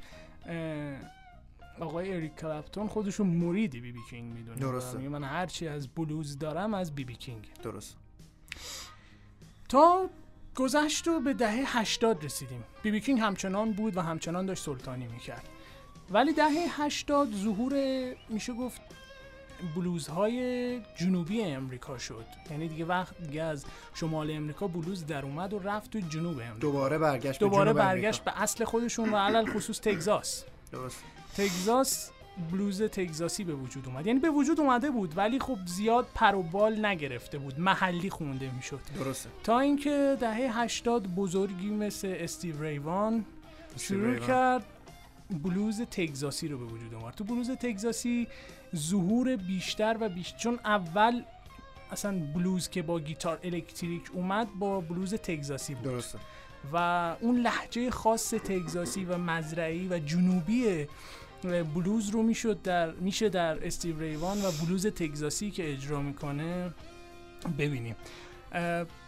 آقای 1.80 2.14
اریک 2.14 2.36
کلپتون 2.36 2.88
خودشون 2.88 3.28
مرید 3.28 3.82
بی 3.82 3.92
بی 3.92 4.00
کینگ 4.10 4.34
می‌دونه. 4.34 4.60
درسته. 4.60 4.98
من 4.98 5.24
هرچی 5.24 5.68
از 5.68 5.88
بلوز 5.88 6.40
دارم 6.40 6.74
از 6.74 6.96
بی 6.96 7.04
بی 7.04 7.16
کینگ. 7.16 7.52
درست. 7.64 7.96
تا 9.70 10.10
گذشت 10.56 11.08
و 11.08 11.20
به 11.20 11.34
دهه 11.34 11.80
80 11.80 12.26
رسیدیم. 12.26 12.64
بی 12.84 12.92
بی 12.92 13.00
کینگ 13.02 13.20
همچنان 13.20 13.72
بود 13.72 13.98
و 13.98 14.02
همچنان 14.02 14.46
داشت 14.46 14.64
سلطانی 14.64 15.08
می‌کرد. 15.08 15.50
ولی 16.10 16.34
دهه 16.34 16.84
80 16.84 17.32
ظهور 17.32 17.74
میشه 18.30 18.54
گفت 18.54 18.82
بلوزهای 19.76 20.82
جنوبی 20.96 21.42
امریکا 21.42 21.98
شد. 21.98 22.26
یعنی 22.52 22.68
دیگه 22.68 22.86
وقت 22.86 23.22
دیگه 23.24 23.42
از 23.42 23.66
شمال 23.94 24.32
امریکا 24.32 24.68
بلوز 24.68 25.06
در 25.06 25.26
اومد 25.26 25.54
و 25.54 25.60
رفت 25.60 25.92
تو 25.92 26.00
جنوب 26.00 26.34
امریکا. 26.34 26.60
دوباره 26.60 26.98
برگشت 26.98 27.40
به 27.40 27.46
دوباره 27.46 27.72
جنوب 27.72 27.84
برگشت 27.84 28.20
امریکا. 28.20 28.38
به 28.38 28.44
اصل 28.44 28.66
خودشون 28.66 29.10
و 29.10 29.18
علل 29.18 29.54
خصوص 29.54 29.80
تگزاس. 29.80 30.44
درست. 30.72 31.04
تگزاس 31.38 32.12
بلوز 32.52 32.82
تگزاسی 32.82 33.44
به 33.44 33.54
وجود 33.54 33.88
اومد. 33.88 34.08
یعنی 34.08 34.20
به 34.20 34.30
وجود 34.30 34.60
اومده 34.60 34.92
بود 34.92 35.18
ولی 35.18 35.40
خب 35.40 35.58
زیاد 35.66 36.08
پر 36.16 36.36
و 36.36 36.44
بال 36.44 36.86
نگرفته 36.86 37.38
بود. 37.38 37.60
محلی 37.60 38.10
خونده 38.10 38.52
می‌شد. 38.56 38.80
درسته. 39.00 39.30
تا 39.44 39.60
اینکه 39.60 40.18
دهه 40.20 40.60
80 40.60 41.16
بزرگی 41.16 41.70
مثل 41.70 42.16
استیو 42.20 42.64
ریوان 42.64 43.26
شروع 43.78 44.14
ریوان. 44.14 44.28
کرد 44.28 44.64
بلوز 45.30 45.82
تگزاسی 45.82 46.48
رو 46.48 46.58
به 46.58 46.66
وجود 46.66 46.94
آورد. 46.94 47.16
تو 47.16 47.24
بلوز 47.24 47.52
تگزاسی 47.52 48.28
ظهور 48.76 49.36
بیشتر 49.36 49.98
و 50.00 50.10
بیشتر 50.10 50.38
چون 50.38 50.60
اول 50.66 51.24
اصلا 51.92 52.20
بلوز 52.34 52.70
که 52.70 52.82
با 52.82 53.00
گیتار 53.00 53.40
الکتریک 53.44 54.02
اومد 54.14 54.48
با 54.60 54.82
بلوز 54.82 55.14
تگزاسی 55.14 55.76
بود. 55.76 55.84
درسته. 55.84 56.20
و 56.74 56.78
اون 57.22 57.40
لحجه 57.40 57.92
خاص 57.92 58.30
تگزاسی 58.30 59.06
و 59.06 59.18
مزرعی 59.18 59.88
و 59.88 60.00
جنوبی 60.00 60.88
بلوز 61.76 62.10
رو 62.10 62.24
می‌شد 62.24 62.62
در 62.62 62.92
میشه 62.92 63.30
در 63.30 63.68
استیو 63.68 64.00
ریوان 64.00 64.38
و 64.46 64.52
بلوز 64.52 64.88
تگزاسی 64.88 65.52
که 65.52 65.74
اجرا 65.74 66.02
می‌کنه 66.02 66.74
ببینیم. 67.58 67.96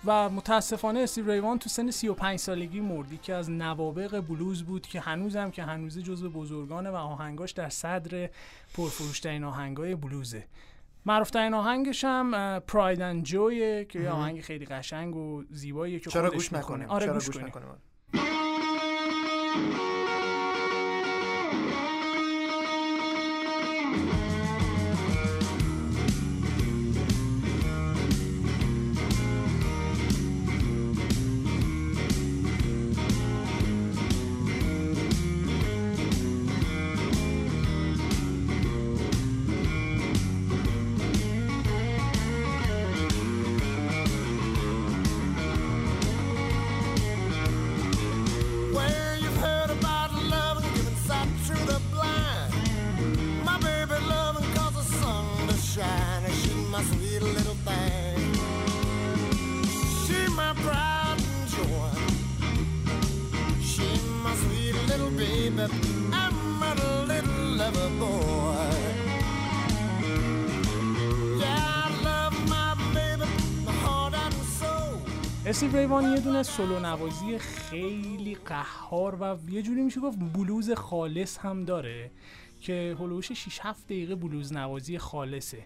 و 0.06 0.30
متاسفانه 0.30 1.00
استیو 1.00 1.32
ریوان 1.32 1.60
تو 1.60 1.70
سن 1.70 1.92
35 1.92 2.40
سالگی 2.40 2.80
مردی 2.82 3.18
که 3.18 3.34
از 3.34 3.50
نوابق 3.52 4.20
بلوز 4.20 4.64
بود 4.64 4.88
که 4.88 5.00
هنوزم 5.00 5.52
که 5.52 5.64
هنوزه 5.64 6.02
جزو 6.02 6.30
بزرگانه 6.30 6.90
و 6.90 6.96
آهنگاش 6.96 7.52
در 7.52 7.70
صدر 7.70 8.30
پرفروشترین 8.74 9.44
آهنگای 9.44 9.96
بلوزه 9.96 10.48
معروفترین 11.06 11.54
آهنگش 11.54 12.04
هم 12.04 12.60
پراید 12.60 13.02
اند 13.02 13.24
جویه 13.24 13.86
که 13.86 14.00
یه. 14.00 14.10
آهنگ 14.10 14.42
خیلی 14.42 14.66
قشنگ 14.66 15.16
و 15.16 15.44
زیباییه 15.52 16.00
که 16.00 16.10
چرا 16.10 16.30
گوش. 16.32 16.54
نکنیم 16.54 16.90
آره 16.90 17.06
چرا 17.06 17.14
گوش, 17.14 17.26
گوش 17.26 17.36
کنیم. 17.36 17.48
نکنیم 17.48 17.68
استیو 75.58 75.78
ری 75.78 75.95
وان 75.95 76.12
یه 76.12 76.20
دونه 76.20 76.44
سولو 76.44 76.80
نوازی 76.80 77.38
خیلی 77.38 78.36
قهار 78.36 79.18
و 79.22 79.38
یه 79.50 79.62
جوری 79.62 79.82
میشه 79.82 80.00
گفت 80.00 80.18
بلوز 80.20 80.72
خالص 80.72 81.38
هم 81.38 81.66
داره 81.66 82.12
که 82.62 82.96
هلوش 83.00 83.32
6 83.32 83.60
7 83.62 83.86
دقیقه 83.86 84.16
بلوز 84.16 84.54
نوازی 84.54 84.98
خالصه. 84.98 85.66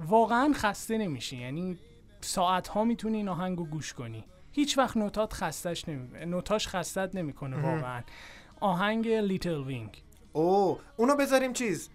واقعا 0.00 0.52
خسته 0.54 0.98
نمیشی 0.98 1.36
یعنی 1.36 1.78
ساعت 2.20 2.68
ها 2.68 2.84
می‌تونی 2.84 3.16
این 3.16 3.28
آهنگو 3.28 3.64
گوش 3.64 3.92
کنی. 3.92 4.24
هیچ 4.52 4.78
وقت 4.78 4.96
نوتات 4.96 5.32
خستش 5.32 5.88
نمی... 5.88 6.26
نوتاش 6.26 6.68
خستت 6.68 7.14
نمی‌کنه 7.14 7.56
واقعا. 7.56 8.02
آهنگ 8.60 9.08
Little 9.08 9.64
Wing. 9.64 10.02
او 10.32 10.78
اونو 10.96 11.16
بذاریم 11.16 11.52
چیز؟ 11.52 11.90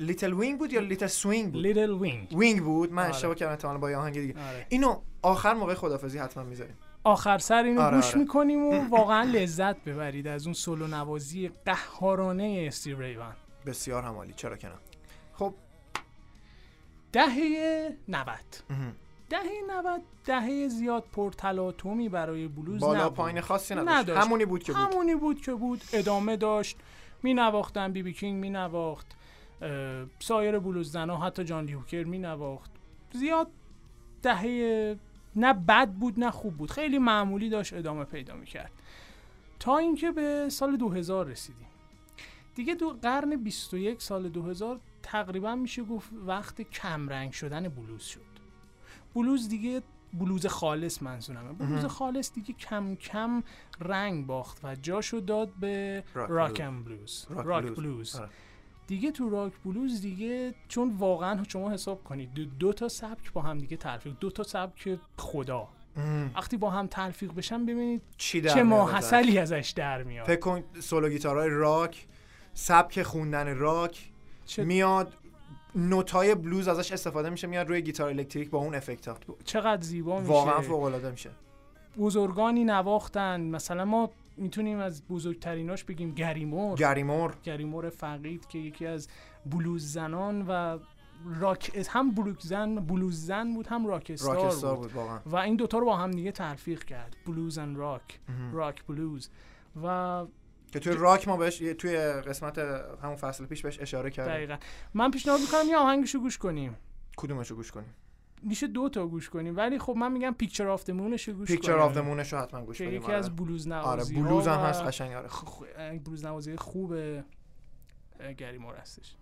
Little 0.00 0.32
Wing 0.32 0.58
بود 0.58 0.72
یا 0.72 0.80
Little 0.80 1.06
Swing 1.06 1.52
بود 1.52 1.62
Little 1.62 1.90
Wing 1.90 2.28
Wing 2.32 2.62
بود 2.62 2.92
من 2.92 3.02
آره. 3.02 3.14
اشتباه 3.14 3.34
کردم 3.34 3.52
احتمالاً 3.52 3.78
با 3.78 3.90
یه 3.90 3.96
آهنگ 3.96 4.20
دیگه 4.20 4.34
آره. 4.48 4.66
اینو 4.68 5.00
آخر 5.22 5.54
موقع 5.54 5.74
خدافظی 5.74 6.18
حتما 6.18 6.42
می‌ذاریم 6.42 6.76
آخر 7.04 7.38
سر 7.38 7.62
اینو 7.62 7.80
آره، 7.80 7.96
گوش 7.96 8.08
آره. 8.08 8.18
می‌کنیم 8.18 8.64
و 8.64 8.80
واقعا 8.96 9.22
لذت 9.22 9.84
ببرید 9.84 10.26
از 10.26 10.46
اون 10.46 10.54
سولو 10.54 10.86
نوازی 10.86 11.50
قهارانه 11.66 12.64
استیو 12.68 13.00
ریوان 13.00 13.36
بسیار 13.66 14.02
همالی 14.02 14.32
چرا 14.36 14.56
که 14.56 14.68
نه 14.68 14.74
خب 15.32 15.54
دهه 17.12 17.96
90 18.08 18.28
مهم. 18.70 18.94
دهه 19.30 19.42
90 19.68 20.02
دهه 20.24 20.68
زیاد 20.68 21.04
پرتلاطمی 21.12 22.08
برای 22.08 22.48
بلوز 22.48 22.80
بالا 22.80 23.04
نبود. 23.04 23.14
پایین 23.14 23.40
خاصی 23.40 23.74
نداشت. 23.74 23.90
نداشت. 23.90 24.26
همونی 24.26 24.44
بود 24.44 24.62
که 24.62 24.72
بود 24.72 24.80
همونی 24.80 25.14
بود 25.14 25.40
که 25.40 25.52
بود 25.52 25.82
ادامه 25.92 26.36
داشت 26.36 26.76
می 27.22 27.34
نواختن 27.34 27.92
بی 27.92 28.02
بی 28.02 28.12
کینگ 28.12 28.40
می 28.40 28.50
نواخت 28.50 29.06
سایر 30.18 30.58
بلوز 30.58 30.92
زنا 30.92 31.16
حتی 31.16 31.44
جان 31.44 31.64
لیوکر 31.64 32.04
می 32.04 32.18
نواخت. 32.18 32.70
زیاد 33.12 33.50
دهه 34.22 34.96
نه 35.36 35.52
بد 35.52 35.88
بود 35.92 36.20
نه 36.20 36.30
خوب 36.30 36.56
بود. 36.56 36.70
خیلی 36.70 36.98
معمولی 36.98 37.48
داشت 37.48 37.74
ادامه 37.74 38.04
پیدا 38.04 38.34
می 38.34 38.46
کرد. 38.46 38.72
تا 39.60 39.78
اینکه 39.78 40.10
به 40.10 40.48
سال 40.48 40.76
2000 40.76 41.26
رسیدیم. 41.26 41.66
دیگه 42.54 42.74
دو 42.74 42.96
قرن 43.02 43.36
21 43.36 44.02
سال 44.02 44.28
2000 44.28 44.80
تقریبا 45.02 45.54
میشه 45.54 45.82
گفت 45.82 46.10
وقت 46.26 46.62
کمرنگ 46.62 47.32
شدن 47.32 47.68
بلوز 47.68 48.02
شد. 48.02 48.20
بلوز 49.14 49.48
دیگه 49.48 49.82
بلوز 50.12 50.46
خالص 50.46 51.02
منظورمه. 51.02 51.52
بلوز 51.52 51.84
خالص 51.84 52.32
دیگه 52.32 52.54
کم 52.54 52.94
کم 52.94 53.42
رنگ 53.80 54.26
باخت 54.26 54.64
و 54.64 54.74
جاشو 54.74 55.20
داد 55.20 55.52
به 55.60 56.04
راک 56.14 56.30
راک 56.30 56.62
بلوز. 56.62 57.26
راک 57.30 57.46
راک 57.46 57.64
بلوز. 57.64 57.76
بلوز. 57.76 58.20
دیگه 58.90 59.10
تو 59.10 59.30
راک 59.30 59.52
بلوز 59.64 60.02
دیگه 60.02 60.54
چون 60.68 60.96
واقعا 60.98 61.44
شما 61.48 61.70
حساب 61.70 62.04
کنید 62.04 62.34
دو, 62.34 62.44
دو 62.44 62.72
تا 62.72 62.88
سبک 62.88 63.32
با 63.32 63.42
هم 63.42 63.58
دیگه 63.58 63.76
تلفیق 63.76 64.14
دو 64.20 64.30
تا 64.30 64.42
سبک 64.42 64.98
خدا. 65.16 65.68
وقتی 66.36 66.56
با 66.56 66.70
هم 66.70 66.86
تلفیق 66.86 67.32
بشن 67.34 67.62
ببینید 67.66 68.02
چی 68.16 68.40
در 68.40 68.54
چه 68.54 68.62
ماحصلی 68.62 69.38
ازش 69.38 69.72
در 69.76 70.02
میاد. 70.02 70.26
فکر 70.26 70.40
کن 70.40 70.62
سولو 70.80 71.08
گیتارهای 71.08 71.48
راک 71.48 72.06
سبک 72.54 73.02
خوندن 73.02 73.56
راک 73.58 74.10
چه- 74.46 74.64
میاد 74.64 75.12
نوتای 75.74 76.34
بلوز 76.34 76.68
ازش 76.68 76.92
استفاده 76.92 77.30
میشه 77.30 77.46
میاد 77.46 77.68
روی 77.68 77.82
گیتار 77.82 78.08
الکتریک 78.08 78.50
با 78.50 78.58
اون 78.58 78.74
افکت 78.74 79.08
ها 79.08 79.16
چقدر 79.44 79.82
زیبا 79.82 80.20
میشه. 80.20 80.32
واقعا 80.32 80.60
فوق 80.60 80.82
العاده 80.82 81.10
میشه. 81.10 81.30
بزرگانی 81.98 82.64
نواختن. 82.64 83.40
مثلا 83.40 83.84
ما 83.84 84.10
می‌تونیم 84.40 84.78
از 84.78 85.08
بزرگتریناش 85.08 85.84
بگیم 85.84 86.10
گری 86.10 86.39
مور. 86.39 86.78
گری 86.78 87.02
مور. 87.02 87.34
گری 87.42 87.66
مور 87.66 87.90
فقید 87.90 88.46
که 88.46 88.58
یکی 88.58 88.86
از 88.86 89.08
بلوز 89.46 89.92
زنان 89.92 90.46
و 90.48 90.78
راک 91.40 91.86
هم 91.88 92.10
بلوز 92.10 92.36
زن 92.40 92.74
بلوز 92.74 93.26
زن 93.26 93.54
بود 93.54 93.66
هم 93.66 93.86
rock 93.86 94.10
star, 94.14 94.36
rock 94.36 94.56
star 94.56 94.76
بود. 94.76 94.92
بود 94.92 95.20
و 95.26 95.36
این 95.36 95.56
دوتا 95.56 95.78
رو 95.78 95.86
با 95.86 95.96
هم 95.96 96.10
دیگه 96.10 96.32
تلفیق 96.32 96.84
کرد. 96.84 97.16
blues 97.26 97.58
and 97.58 97.76
rock. 97.76 98.20
مهم. 98.28 98.54
راک 98.54 98.84
بلوز. 98.86 99.30
و 99.82 100.26
که 100.72 100.80
توی 100.80 100.92
راک 100.92 101.28
ما 101.28 101.36
بهش 101.36 101.58
توی 101.58 101.96
قسمت 101.98 102.58
همون 103.02 103.16
فصل 103.16 103.46
پیش 103.46 103.62
بهش 103.62 103.80
اشاره 103.80 104.10
کردیم. 104.10 104.34
دقیقا. 104.34 104.56
من 104.94 105.10
پیشنهاد 105.10 105.40
می‌کنم 105.40 105.68
یه 105.68 105.76
آهنگشو 105.76 106.18
گوش 106.18 106.38
کنیم. 106.38 106.76
کدومشو 107.16 107.54
گوش 107.54 107.70
کنیم؟ 107.70 107.94
میشه 108.42 108.66
دو 108.66 108.88
تا 108.88 109.06
گوش 109.06 109.28
کنیم. 109.30 109.56
ولی 109.56 109.78
خب 109.78 109.94
من 109.96 110.12
میگم 110.12 110.34
Picture 110.38 110.68
of 110.68 110.84
the 110.84 110.90
Moon 110.90 111.14
شو 111.14 111.32
گوش 111.32 111.48
Picture 111.48 111.72
کنیم. 111.72 111.84
of 111.84 111.94
the 111.94 111.98
Moon 111.98 112.21
ش 112.21 112.32
رو 112.32 112.38
حتما 112.38 112.64
گوش 112.64 112.78
کنیم 112.78 112.92
یکی 112.94 113.04
آره. 113.04 113.14
از 113.14 113.36
بلوز 113.36 113.68
آره 113.68 113.94
نوازی 113.96 114.14
بلوز 114.14 114.48
هم 114.48 114.58
هست 114.58 114.82
قشنگ 114.82 115.12
آره. 115.12 115.28
بلوز 115.98 116.24
نوازی 116.24 116.56
خوب 116.56 116.92
اه، 116.92 118.32
گریمور 118.32 118.74
هستش. 118.74 119.14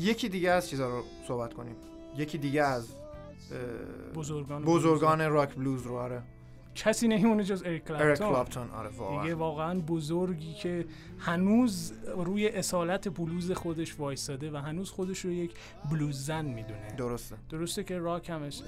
یکی 0.00 0.28
دیگه 0.28 0.50
از 0.50 0.68
چیزا 0.70 0.88
رو 0.88 1.02
صحبت 1.28 1.54
کنیم. 1.54 1.76
یکی 2.16 2.38
دیگه 2.38 2.62
از 2.62 2.88
بزرگان 4.14 4.64
بزرگان 4.64 5.30
راک 5.30 5.54
بلوز 5.54 5.82
رو 5.82 5.96
آره. 5.96 6.22
کسی 6.74 7.08
نمیمونه 7.08 7.44
جز 7.44 7.62
اریک 7.62 7.90
اریک 7.90 8.02
کلپتون. 8.02 8.28
کلاپتون 8.28 8.70
آره 8.70 8.88
واقعا. 8.88 9.22
دیگه 9.22 9.34
واقعا 9.34 9.80
بزرگی 9.80 10.54
که 10.54 10.86
هنوز 11.18 11.92
روی 12.16 12.48
اصالت 12.48 13.08
بلوز 13.08 13.52
خودش 13.52 14.00
وایستاده 14.00 14.50
و 14.50 14.56
هنوز 14.56 14.90
خودش 14.90 15.18
رو 15.18 15.32
یک 15.32 15.54
بلوز 15.90 16.26
زن 16.26 16.44
می‌دونه. 16.44 16.94
درسته. 16.96 17.36
درسته 17.48 17.84
که 17.84 17.98
راک 17.98 18.30
همش 18.30 18.62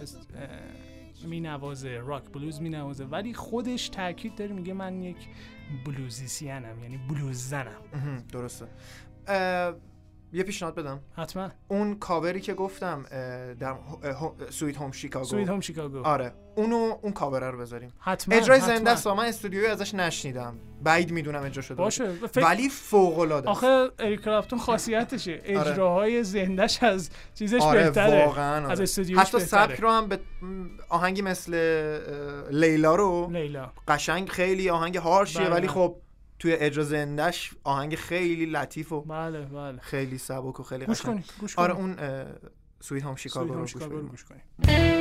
می 1.25 1.41
نوازه 1.41 2.01
راک 2.07 2.23
بلوز 2.33 2.61
می 2.61 2.69
نوازه 2.69 3.05
ولی 3.05 3.35
خودش 3.35 3.89
تاکید 3.89 4.35
داره 4.35 4.53
میگه 4.53 4.73
من 4.73 5.03
یک 5.03 5.29
بلوزیسینم 5.87 6.83
یعنی 6.83 6.97
بلوز 6.97 7.37
زنم. 7.49 7.83
درسته. 8.33 8.67
یه 10.33 10.43
پیشنهاد 10.43 10.75
بدم 10.75 11.01
حتما 11.17 11.51
اون 11.69 11.99
کاوری 11.99 12.41
که 12.41 12.55
گفتم 12.55 13.05
در 13.61 13.75
Sweet 14.51 14.77
Home 14.77 14.93
Chicago 14.93 15.25
Sweet 15.25 15.49
Home 15.49 15.61
Chicago 15.61 16.03
آره 16.07 16.33
اونو 16.55 16.99
اون 17.03 17.13
کاوره 17.13 17.51
رو 17.51 17.59
بذاریم 17.59 17.93
حتما 17.99 18.35
اجرای 18.37 18.59
حتما. 18.61 18.77
زنده 18.77 18.91
است 18.91 19.07
من 19.07 19.25
استودیویی 19.25 19.67
ازش 19.67 19.95
نشنیدم 19.95 20.55
بعید 20.83 21.11
می‌دونم 21.13 21.43
اجرا 21.43 21.63
شده 21.63 21.75
باشه. 21.75 22.13
فکر- 22.13 22.45
ولی 22.45 22.69
فوق 22.69 23.19
العاده. 23.19 23.49
آخه 23.49 23.89
اریک 23.99 24.21
کلپتون 24.21 24.59
خاصیتشه 24.59 25.41
اجراهای 25.45 26.25
زنده‌ش 26.25 26.83
از 26.83 27.11
چیزش 27.35 27.61
آره 27.61 27.83
بهتره 27.85 28.25
واقعا 28.27 28.57
از 28.57 28.71
آره. 28.71 28.83
استودیوش 28.83 29.21
حتی 29.23 29.39
بهتره. 29.39 29.67
سبک 29.67 29.81
رو 29.81 29.91
هم 29.91 30.09
به 30.09 30.19
آهنگی 30.89 31.23
مثل 31.23 31.53
Layla 32.51 32.95
رو 32.95 33.31
Layla 33.33 33.73
قشنگ 33.89 34.29
خیلی 34.29 34.71
آهنگ 34.71 34.97
harsh 34.97 35.30
یه 35.30 35.43
بله. 35.43 35.51
ولی 35.51 35.69
خب 35.69 35.97
توی 36.43 36.53
اجرا 36.53 36.85
زندهش 36.85 37.55
آهنگ 37.65 37.95
خیلی 37.95 38.47
لطیف 38.47 38.93
و 38.93 39.01
بله 39.01 39.41
بله. 39.41 39.79
خیلی 39.81 40.19
سبک 40.19 40.61
و 40.61 40.63
خیلی 40.63 40.87
گوش 40.87 41.01
قشنگ. 41.01 41.15
کنید 41.15 41.33
گوش 41.41 41.59
آره 41.59 41.75
اون 41.75 41.97
سویت 42.81 43.05
هوم 43.05 43.17
شیکاگو 43.17 43.55
رو. 43.55 44.09
گوش 44.09 44.25
کنید 44.25 44.92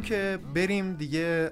میگم 0.00 0.08
که 0.08 0.38
بریم 0.54 0.94
دیگه 0.94 1.50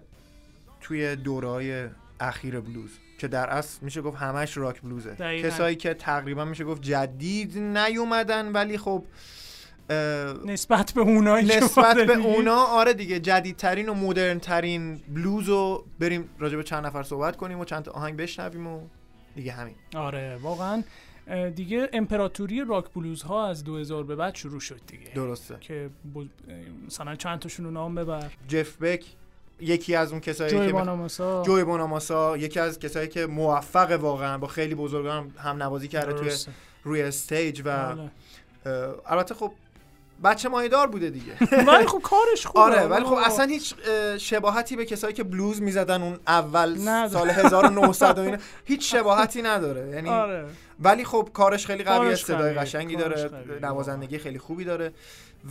توی 0.81 1.17
دورهای 1.17 1.89
اخیر 2.21 2.61
بلوز 2.61 2.91
که 3.19 3.29
در 3.29 3.51
اصل 3.51 3.79
میشه 3.83 4.03
گفت 4.03 4.17
همش 4.17 4.57
راک 4.57 4.81
بلوزه 4.81 5.11
دقیقاً. 5.11 5.49
کسایی 5.49 5.77
که 5.77 5.95
تقریبا 5.95 6.45
میشه 6.45 6.65
گفت 6.65 6.83
جدید 6.83 7.59
نیومدن 7.59 8.53
ولی 8.53 8.79
خب 8.79 9.05
نسبت 10.47 10.93
به 10.93 11.01
اونایی 11.01 11.47
نسبت 11.47 11.97
به. 11.97 12.17
اونا 12.17 12.65
آره 12.65 12.95
دیگه 12.95 13.21
جدیدترین 13.21 13.89
و 13.89 13.95
مدرن 13.95 14.39
ترین 14.39 15.01
بلوز 15.09 15.49
رو 15.49 15.85
بریم 16.01 16.31
راجع 16.39 16.57
به 16.57 16.63
چند 16.63 16.87
نفر 16.87 17.03
صحبت 17.03 17.37
کنیم 17.37 17.61
و 17.61 17.65
چند 17.65 17.83
تا 17.83 17.93
آهنگ 17.93 18.17
بشنویم 18.17 18.67
و 18.67 18.81
دیگه 19.35 19.53
همین 19.53 19.75
آره 19.95 20.39
واقعا 20.43 20.83
دیگه 21.55 21.89
امپراتوری 21.93 22.65
راک 22.65 22.93
بلوز 22.93 23.23
ها 23.23 23.47
از 23.47 23.65
2000 23.65 24.05
به 24.05 24.17
بعد 24.17 24.35
شروع 24.35 24.61
شد 24.61 24.81
دیگه 24.87 25.13
درسته 25.15 25.57
که 25.61 25.91
اه، 26.17 26.23
مثلا 26.87 27.17
چند 27.17 27.39
تاشون 27.39 27.65
رو 27.65 27.71
نام 27.71 27.95
ببر 27.95 28.31
جف 28.49 28.77
بک 28.77 29.05
یکی 29.61 29.95
از 29.95 30.13
اون 30.13 30.21
کسایی 30.21 30.51
جوی 30.51 30.67
که 30.67 30.73
باناماسا 30.73 31.43
جوی 31.43 31.65
بوناماسا 31.65 32.37
یکی 32.37 32.61
از 32.61 32.79
کسایی 32.79 33.09
که 33.09 33.27
موفق 33.27 33.91
واقعا 33.91 34.39
با 34.39 34.47
خیلی 34.47 34.75
بزرگان 34.75 35.31
هم 35.39 35.63
نوازی 35.63 35.89
کرده 35.89 36.13
توی. 36.13 36.31
روی 36.85 37.03
استیج 37.03 37.63
و 37.65 37.95
بله. 37.95 38.11
البته 39.07 39.35
خب 39.35 39.53
بچه 40.25 40.49
مایدار 40.49 40.87
بوده 40.87 41.11
دیگه. 41.11 41.33
ولی 41.69 41.87
خب 41.87 42.01
کارش 42.03 42.47
خوبه. 42.47 42.61
آره 42.61 42.83
ولی 42.83 43.05
خب 43.05 43.13
اصلا 43.25 43.45
هیچ 43.45 43.75
اه، 43.89 44.19
شباهتی 44.19 44.77
به 44.77 44.85
کسایی 44.85 45.15
که 45.15 45.25
بلوز 45.25 45.63
می‌زدن 45.63 46.03
اون 46.03 46.19
اول. 46.27 46.77
سال 47.09 47.31
1900 47.31 48.19
و 48.19 48.21
اینا 48.23 48.39
هیچ 48.65 48.93
شباهتی 48.95 49.43
نداره. 49.43 49.89
یعنی 49.91 50.09
آره. 50.09 50.45
ولی 50.81 51.05
خب 51.05 51.29
کارش 51.33 51.67
خیلی 51.67 51.85
قویه 51.85 52.15
صدای. 52.15 52.55
قشنگی 52.55 52.97
داره. 52.97 53.31
نوازندگی 53.63 54.19
خیلی 54.19 54.39
خوبی 54.39 54.65
داره. 54.65 54.93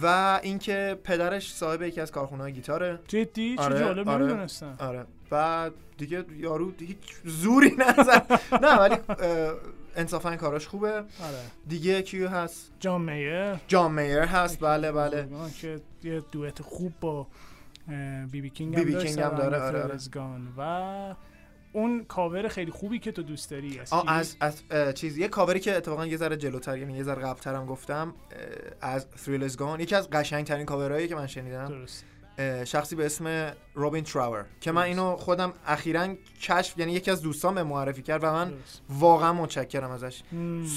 و 0.02 0.40
اینکه 0.44 1.00
پدرش 1.04 1.54
صاحب 1.54 1.82
یکی 1.82 2.02
از 2.02 2.12
کارخونه 2.12 2.52
گیتاره. 2.52 3.00
جدی؟ 3.08 3.56
چه 3.56 3.64
آره، 3.64 3.80
جالب 3.80 4.10
آره. 4.10 4.24
نمی‌دونستم. 4.24 4.76
آره. 4.80 5.06
و 5.32 5.70
دیگه 5.98 6.26
یارو 6.38 6.72
هیچ 6.80 6.98
زوری 7.26 7.76
نزد. 7.88 8.40
نه 8.62 8.76
ولی 8.80 8.96
انصافا 9.98 10.36
کاراش 10.36 10.68
خوبه. 10.68 10.92
آره. 10.92 11.06
دیگه 11.68 12.02
کیو 12.02 12.28
هست؟ 12.28 12.72
جان 12.80 13.02
میر. 13.02 13.56
جان 13.68 13.92
میر 13.92 14.20
هست. 14.20 14.60
بله 14.60 14.92
بله. 14.92 15.28
که 15.62 15.80
یه 16.04 16.24
دوئت 16.32 16.62
خوب 16.62 16.94
با 17.02 17.28
بی 18.32 18.42
بی 18.42 18.50
کینگ 18.50 18.76
بی 18.76 18.82
هم 18.82 18.88
بی 18.88 18.94
داشت 18.94 19.06
کینگ 19.06 19.20
هم 19.20 19.36
داره، 19.36 19.62
آره، 19.62 19.84
آره. 19.84 19.98
و 20.58 21.16
اون 21.74 22.04
کاور 22.04 22.48
خیلی 22.48 22.72
خوبی 22.72 23.00
که 23.00 23.12
تو 23.12 23.24
دوست 23.24 23.52
داری 23.52 23.80
از؟ 23.80 23.94
از 24.08 24.38
از 24.40 24.62
اه، 24.72 24.94
چیز 24.94 25.18
یه 25.18 25.28
کاوری 25.28 25.60
که 25.60 25.78
اتفاقا 25.78 26.06
یه 26.06 26.18
ذره 26.18 26.38
جلوتر 26.38 26.78
یعنی 26.78 26.94
یه 26.94 27.04
ذره 27.04 27.22
قبلتر 27.22 27.56
هم 27.56 27.66
گفتم 27.66 28.14
از 28.82 29.08
Thrill 29.26 29.50
is 29.50 29.56
Gone 29.56 29.80
یکی 29.80 29.96
از 29.96 30.10
قشنگترین 30.10 30.66
کاورهایی 30.66 31.08
که 31.08 31.16
من 31.16 31.28
شنیدم. 31.28 31.68
درست 31.68 32.06
شخصی 32.66 32.96
به 32.96 33.06
اسم 33.06 33.52
روبین 33.74 34.04
تراور 34.04 34.46
که 34.62 34.72
من 34.72 34.82
اینو 34.82 35.16
خودم 35.16 35.54
اخیرا 35.68 36.08
کشف 36.42 36.78
یعنی 36.78 36.92
یکی 36.92 37.12
از 37.12 37.22
دوستان 37.22 37.56
به 37.56 37.64
معرفی 37.64 38.02
کرد 38.02 38.24
و 38.24 38.32
من. 38.34 38.54
واقعا 38.90 39.34
متشکرم 39.34 39.92
ازش. 39.92 40.22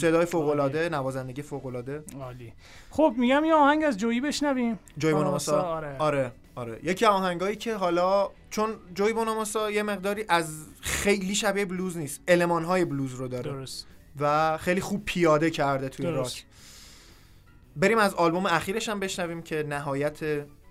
صدای 0.00 0.26
فوق 0.26 0.48
العاده 0.48 0.88
نوازندگی 0.88 1.42
فوق 1.42 1.66
العاده 1.66 2.02
عالی. 2.20 2.52
خب 2.90 3.14
میگم 3.18 3.44
یه 3.44 3.54
آهنگ 3.54 3.84
از 3.84 3.96
جویی 3.96 4.20
بشنویم. 4.20 4.78
جوی 4.98 5.12
بوناماسا، 5.12 5.62
آره. 5.62 5.96
آره 5.98 6.32
آره. 6.54 6.80
یکی 6.82 7.06
آهنگایی 7.06 7.56
که 7.56 7.74
حالا 7.74 8.30
چون 8.50 8.70
جوی 8.94 9.12
بوناماسا 9.12 9.70
یه 9.70 9.82
مقداری 9.82 10.24
از 10.28 10.66
خیلی 10.80 11.34
شبیه 11.34 11.64
بلوز 11.64 11.96
نیست 11.96 12.20
المانهای 12.28 12.84
بلوز 12.84 13.14
رو 13.14 13.28
داره. 13.28 13.50
درست. 13.50 13.86
و 14.20 14.58
خیلی 14.58 14.80
خوب 14.80 15.04
پیاده 15.04 15.50
کرده 15.50 15.88
توی 15.88 16.06
درست. 16.06 16.36
راک 16.36 16.44
بریم 17.76 17.98
از 17.98 18.14
آلبوم 18.14 18.46
اخیرش 18.46 18.88
هم 18.88 19.00
بشنویم 19.00 19.42
که 19.42 19.62
نهایت 19.68 20.20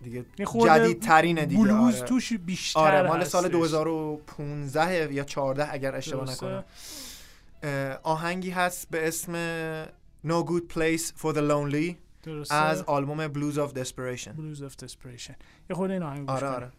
دیگه 0.04 0.26
جدیدترینه 0.66 1.46
دیگه 1.46 1.64
بلوز 1.64 1.96
آره. 1.96 2.08
توش 2.08 2.34
بیشتر 2.34 2.80
آره 2.80 3.08
مال 3.08 3.24
سال 3.24 3.44
هستش. 3.44 3.52
2015 3.52 5.14
یا 5.14 5.24
14 5.24 5.74
اگر 5.74 5.96
اشتباه؟ 5.96 6.32
نکنم 6.32 6.64
آهنگی 8.04 8.50
هست 8.50 8.90
به 8.90 9.08
اسم 9.08 9.34
No 10.28 10.46
Good 10.46 10.74
Place 10.76 11.22
for 11.22 11.34
the 11.34 11.42
Lonely 11.52 11.96
درسته 12.24 12.56
از 12.56 12.82
آلبوم 12.82 13.28
Blues 13.28 13.56
of 13.56 13.74
Desperation 13.74 14.30
بلوز 14.30 14.62
اف 14.62 14.76
دسپریشن 14.76 15.36
یه 15.70 15.76
خورده 15.76 15.94
این 15.94 16.04
آهنگ 16.04 16.30
آره. 16.30 16.48
آره 16.48 16.72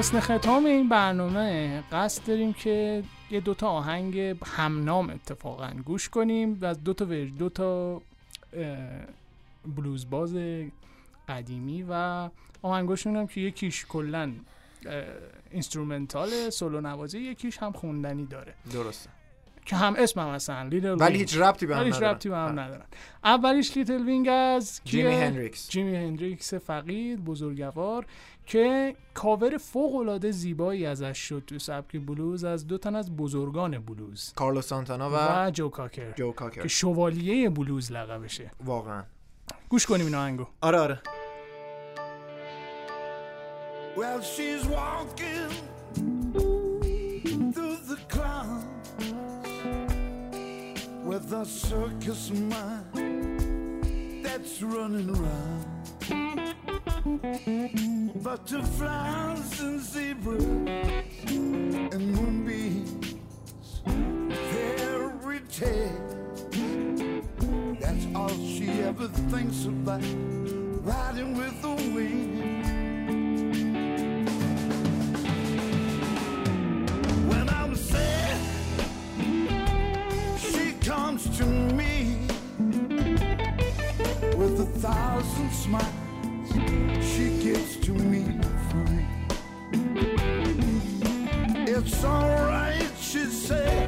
حسن 0.00 0.20
ختام 0.20 0.64
این 0.64 0.88
برنامه 0.88 1.80
قصد 1.92 2.26
داریم 2.26 2.52
که 2.52 3.02
یه 3.30 3.40
دوتا 3.40 3.68
آهنگ 3.68 4.36
همنام 4.46 5.10
اتفاقا 5.10 5.70
گوش 5.84 6.08
کنیم 6.08 6.58
و 6.60 6.64
از 6.64 6.84
دوتا 6.84 7.06
ور 7.06 7.24
دوتا 7.24 7.94
اه، 7.94 8.02
بلوز 9.76 10.10
باز 10.10 10.36
قدیمی 11.28 11.82
و 11.88 12.28
آهنگاشون 12.62 13.16
هم 13.16 13.26
که 13.26 13.40
یکیش 13.40 13.86
کلا 13.86 14.32
instrumental 15.50 16.50
سولو 16.50 16.80
نوازی 16.80 17.18
یکیش 17.18 17.58
هم 17.58 17.72
خوندنی 17.72 18.26
داره. 18.26 18.54
درسته. 18.72 19.10
که 19.64 19.76
هم 19.76 19.94
اسم 19.98 20.20
هم 20.20 20.28
هستن 20.28 20.68
Little 20.68 20.96
ولی 21.00 21.18
هیچ 21.18 21.36
ربطی 21.38 21.66
به 21.66 21.76
هم 21.76 21.86
ندارن. 21.86 22.04
ربطی 22.04 22.28
به 22.28 22.36
هم. 22.36 22.60
ندارن. 22.60 22.84
اولیش 23.24 23.76
Little 23.76 24.04
Wing 24.04 24.28
از 24.32 24.80
جیمی؟ 24.84 25.12
هندریکس 25.12 25.70
جیمی 25.70 25.96
هندریکس 25.96 26.54
فقید 26.54 27.24
بزرگوار 27.24 28.06
که 28.46 28.96
کاور 29.14 29.56
فوق 29.58 29.94
العاده 29.94 30.30
زیبایی 30.30 30.86
ازش 30.86 31.18
شد 31.18 31.42
تو 31.46 31.58
سبک 31.58 32.00
بلوز 32.06 32.44
از 32.44 32.66
دو 32.66 32.78
تن 32.78 32.94
از 32.96 33.16
بزرگان 33.16 33.78
بلوز. 33.78 34.32
کارلوس 34.36 34.66
سانتانا 34.66 35.10
و 35.10 35.14
و 35.14 35.50
جو 35.50 35.68
کاکر 35.68 36.12
جو 36.12 36.32
کاکر 36.32 36.62
که 36.62 36.68
شوالیه 36.68 37.50
بلوز 37.50 37.92
لقبشه. 37.92 38.50
واقعا. 38.64 39.02
گوش 39.68 39.86
کنیم 39.86 40.06
این 40.06 40.14
آهنگو. 40.14 40.46
آره 40.60 40.78
آره. 40.78 40.98
Well, 43.96 44.22
she's 44.22 44.64
walking 44.76 46.49
with 51.20 51.32
a 51.32 51.44
circus 51.44 52.30
mind 52.30 54.24
that's 54.24 54.62
running 54.62 55.10
around. 55.10 55.66
Butterflies 58.22 59.60
and 59.60 59.80
zebras 59.80 60.44
and 61.92 62.12
moonbeams, 62.14 63.14
fairy 64.50 65.40
tales. 65.50 66.48
That's 67.80 68.06
all 68.14 68.28
she 68.28 68.68
ever 68.82 69.08
thinks 69.08 69.64
about, 69.66 70.02
riding 70.82 71.36
with 71.36 71.60
the 71.60 71.74
wind. 71.94 72.59
Comes 81.10 81.36
to 81.36 81.44
me 81.44 82.24
with 84.36 84.60
a 84.60 84.68
thousand 84.78 85.50
smiles. 85.50 85.84
She 87.04 87.36
gives 87.42 87.78
to 87.78 87.90
me 87.90 88.38
free. 88.70 89.06
It's 91.66 92.04
alright, 92.04 92.92
she 93.00 93.24
says. 93.24 93.79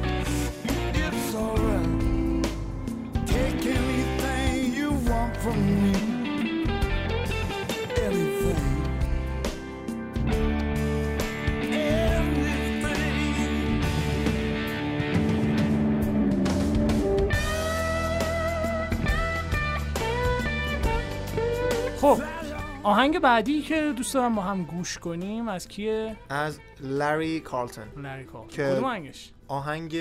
آهنگ 22.83 23.19
بعدی 23.19 23.61
که 23.61 23.93
دوست 23.97 24.13
دارم 24.13 24.35
با 24.35 24.41
هم 24.41 24.63
گوش 24.63 24.97
کنیم 24.97 25.47
از 25.47 25.67
کیه؟ 25.67 26.15
از 26.29 26.59
لری 26.79 27.39
کارلتون 27.39 27.83
لری 27.97 28.25
که- 28.49 28.63
کدوم 28.71 28.83
آهنگش؟ 28.83 29.31
آهنگ 29.47 29.91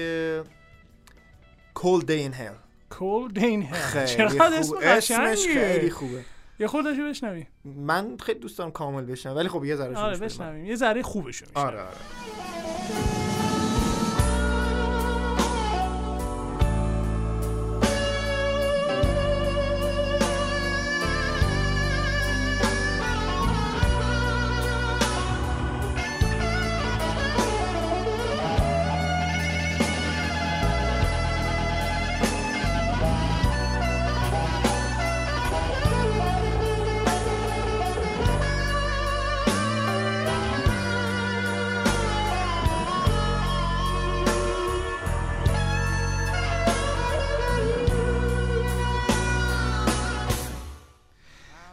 Cold 1.79 2.03
Day 2.05 2.31
in 2.31 2.35
Hell. 2.35 2.57
کول 2.91 3.33
دین 3.33 3.63
هل 3.63 3.75
خیلی 3.75 4.07
چقدر 4.07 4.59
اسم 4.59 4.75
اسمش. 4.83 5.47
خیلی 5.47 5.91
خوبه. 5.91 6.25
یه 6.59 6.67
خودشو 6.67 7.03
بشنویم 7.09 7.47
من 7.65 8.17
خیلی 8.17 8.39
دوست 8.41 8.59
دارم 8.59 8.71
کامل 8.71 9.05
بشنم 9.05 9.37
ولی 9.37 9.49
خب 9.49 9.65
یه 9.65 9.77
ذره 9.77 9.97
آره. 9.97 10.19
بشنویم. 10.19 10.65
یه 10.67 10.77
ذره 10.77 11.03
بشنویم 11.03 11.53
آره 11.55 11.81
آره. 11.81 11.91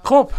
خب 0.09 0.31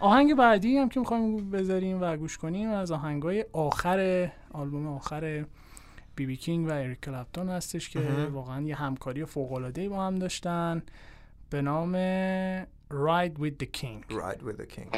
آهنگ 0.00 0.34
بعدی 0.34 0.78
هم 0.78 0.88
که 0.88 1.00
می‌خوایم 1.00 1.50
بذاریم 1.50 2.02
و 2.02 2.16
گوش 2.16 2.38
کنیم 2.38 2.70
از 2.70 2.92
آهنگای 2.92 3.44
آخر 3.52 4.30
آلبوم 4.52 4.86
آخر 4.86 5.44
بی 6.16 6.26
بی 6.26 6.36
کینگ 6.36 6.68
و 6.68 6.72
اریک 6.72 7.00
کلپتون 7.00 7.48
هستش 7.48 7.90
که. 7.90 8.00
واقعا 8.32 8.60
یه 8.60 8.76
همکاری 8.76 9.24
فوق 9.24 9.70
با 9.88 10.06
هم 10.06 10.14
داشتن 10.14 10.82
به 11.50 11.62
نام 11.62 11.92
Ride 12.90 13.38
with 13.38 13.58
the 13.62 13.66
King 13.80 14.04
Ride 14.10 14.42
with 14.42 14.56
the 14.58 14.66
King 14.66 14.90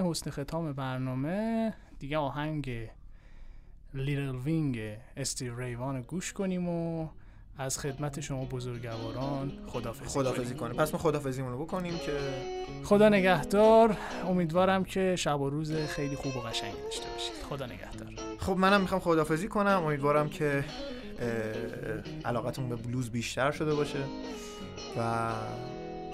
حسن 0.00 0.30
ختام 0.30 0.72
برنامه 0.72 1.74
دیگه 1.98 2.18
آهنگ 2.18 2.88
Little 3.94 4.36
Wing 4.36 4.78
استیو 5.16 5.60
ری 5.60 5.81
وان 5.81 6.02
گوش 6.02 6.32
کنیم 6.32 6.68
و 6.68 7.08
از 7.58 7.78
خدمت 7.78 8.20
شما 8.20 8.44
بزرگواران 8.44 9.52
خدافظی 9.66 10.04
خدافظی 10.04 10.54
کنه 10.54 10.74
پس 10.74 10.92
ما 10.92 10.98
خدافظیمون 10.98 11.52
رو 11.52 11.64
بکنیم 11.64 11.98
که 11.98 12.12
خدا 12.84 13.08
نگهدار. 13.08 13.96
امیدوارم 14.24 14.84
که 14.84 15.16
شب 15.16 15.40
و 15.40 15.50
روز 15.50 15.72
خیلی 15.72 16.16
خوب 16.16 16.36
و 16.36 16.40
قشنگی 16.40 16.82
داشته 16.82 17.06
باشید. 17.12 17.34
خدا 17.48 17.66
نگهدار. 17.66 18.12
خب 18.38 18.56
منم 18.56 18.80
می‌خوام 18.80 19.00
خدافظی 19.00 19.48
کنم. 19.48 19.82
امیدوارم 19.84 20.28
که 20.28 20.64
علاقتون 22.24 22.68
به 22.68 22.76
بلوز 22.76 23.10
بیشتر 23.10 23.50
شده 23.50 23.74
باشه 23.74 23.98
و 24.98 25.30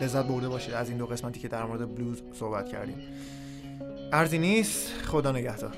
لذت 0.00 0.26
برده 0.26 0.48
باشید 0.48 0.74
از 0.74 0.88
این 0.88 0.98
دو 0.98 1.06
قسمتی 1.06 1.40
که 1.40 1.48
در 1.48 1.64
مورد 1.64 1.94
بلوز 1.94 2.22
صحبت 2.32 2.68
کردیم. 2.68 2.98
ارزی 4.12 4.38
نیست. 4.38 4.92
خدا 5.06 5.32
نگهدار. 5.32 5.76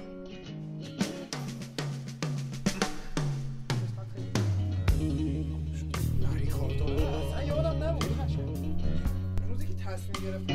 تصمیم 9.85 10.31
گرفتم 10.31 10.54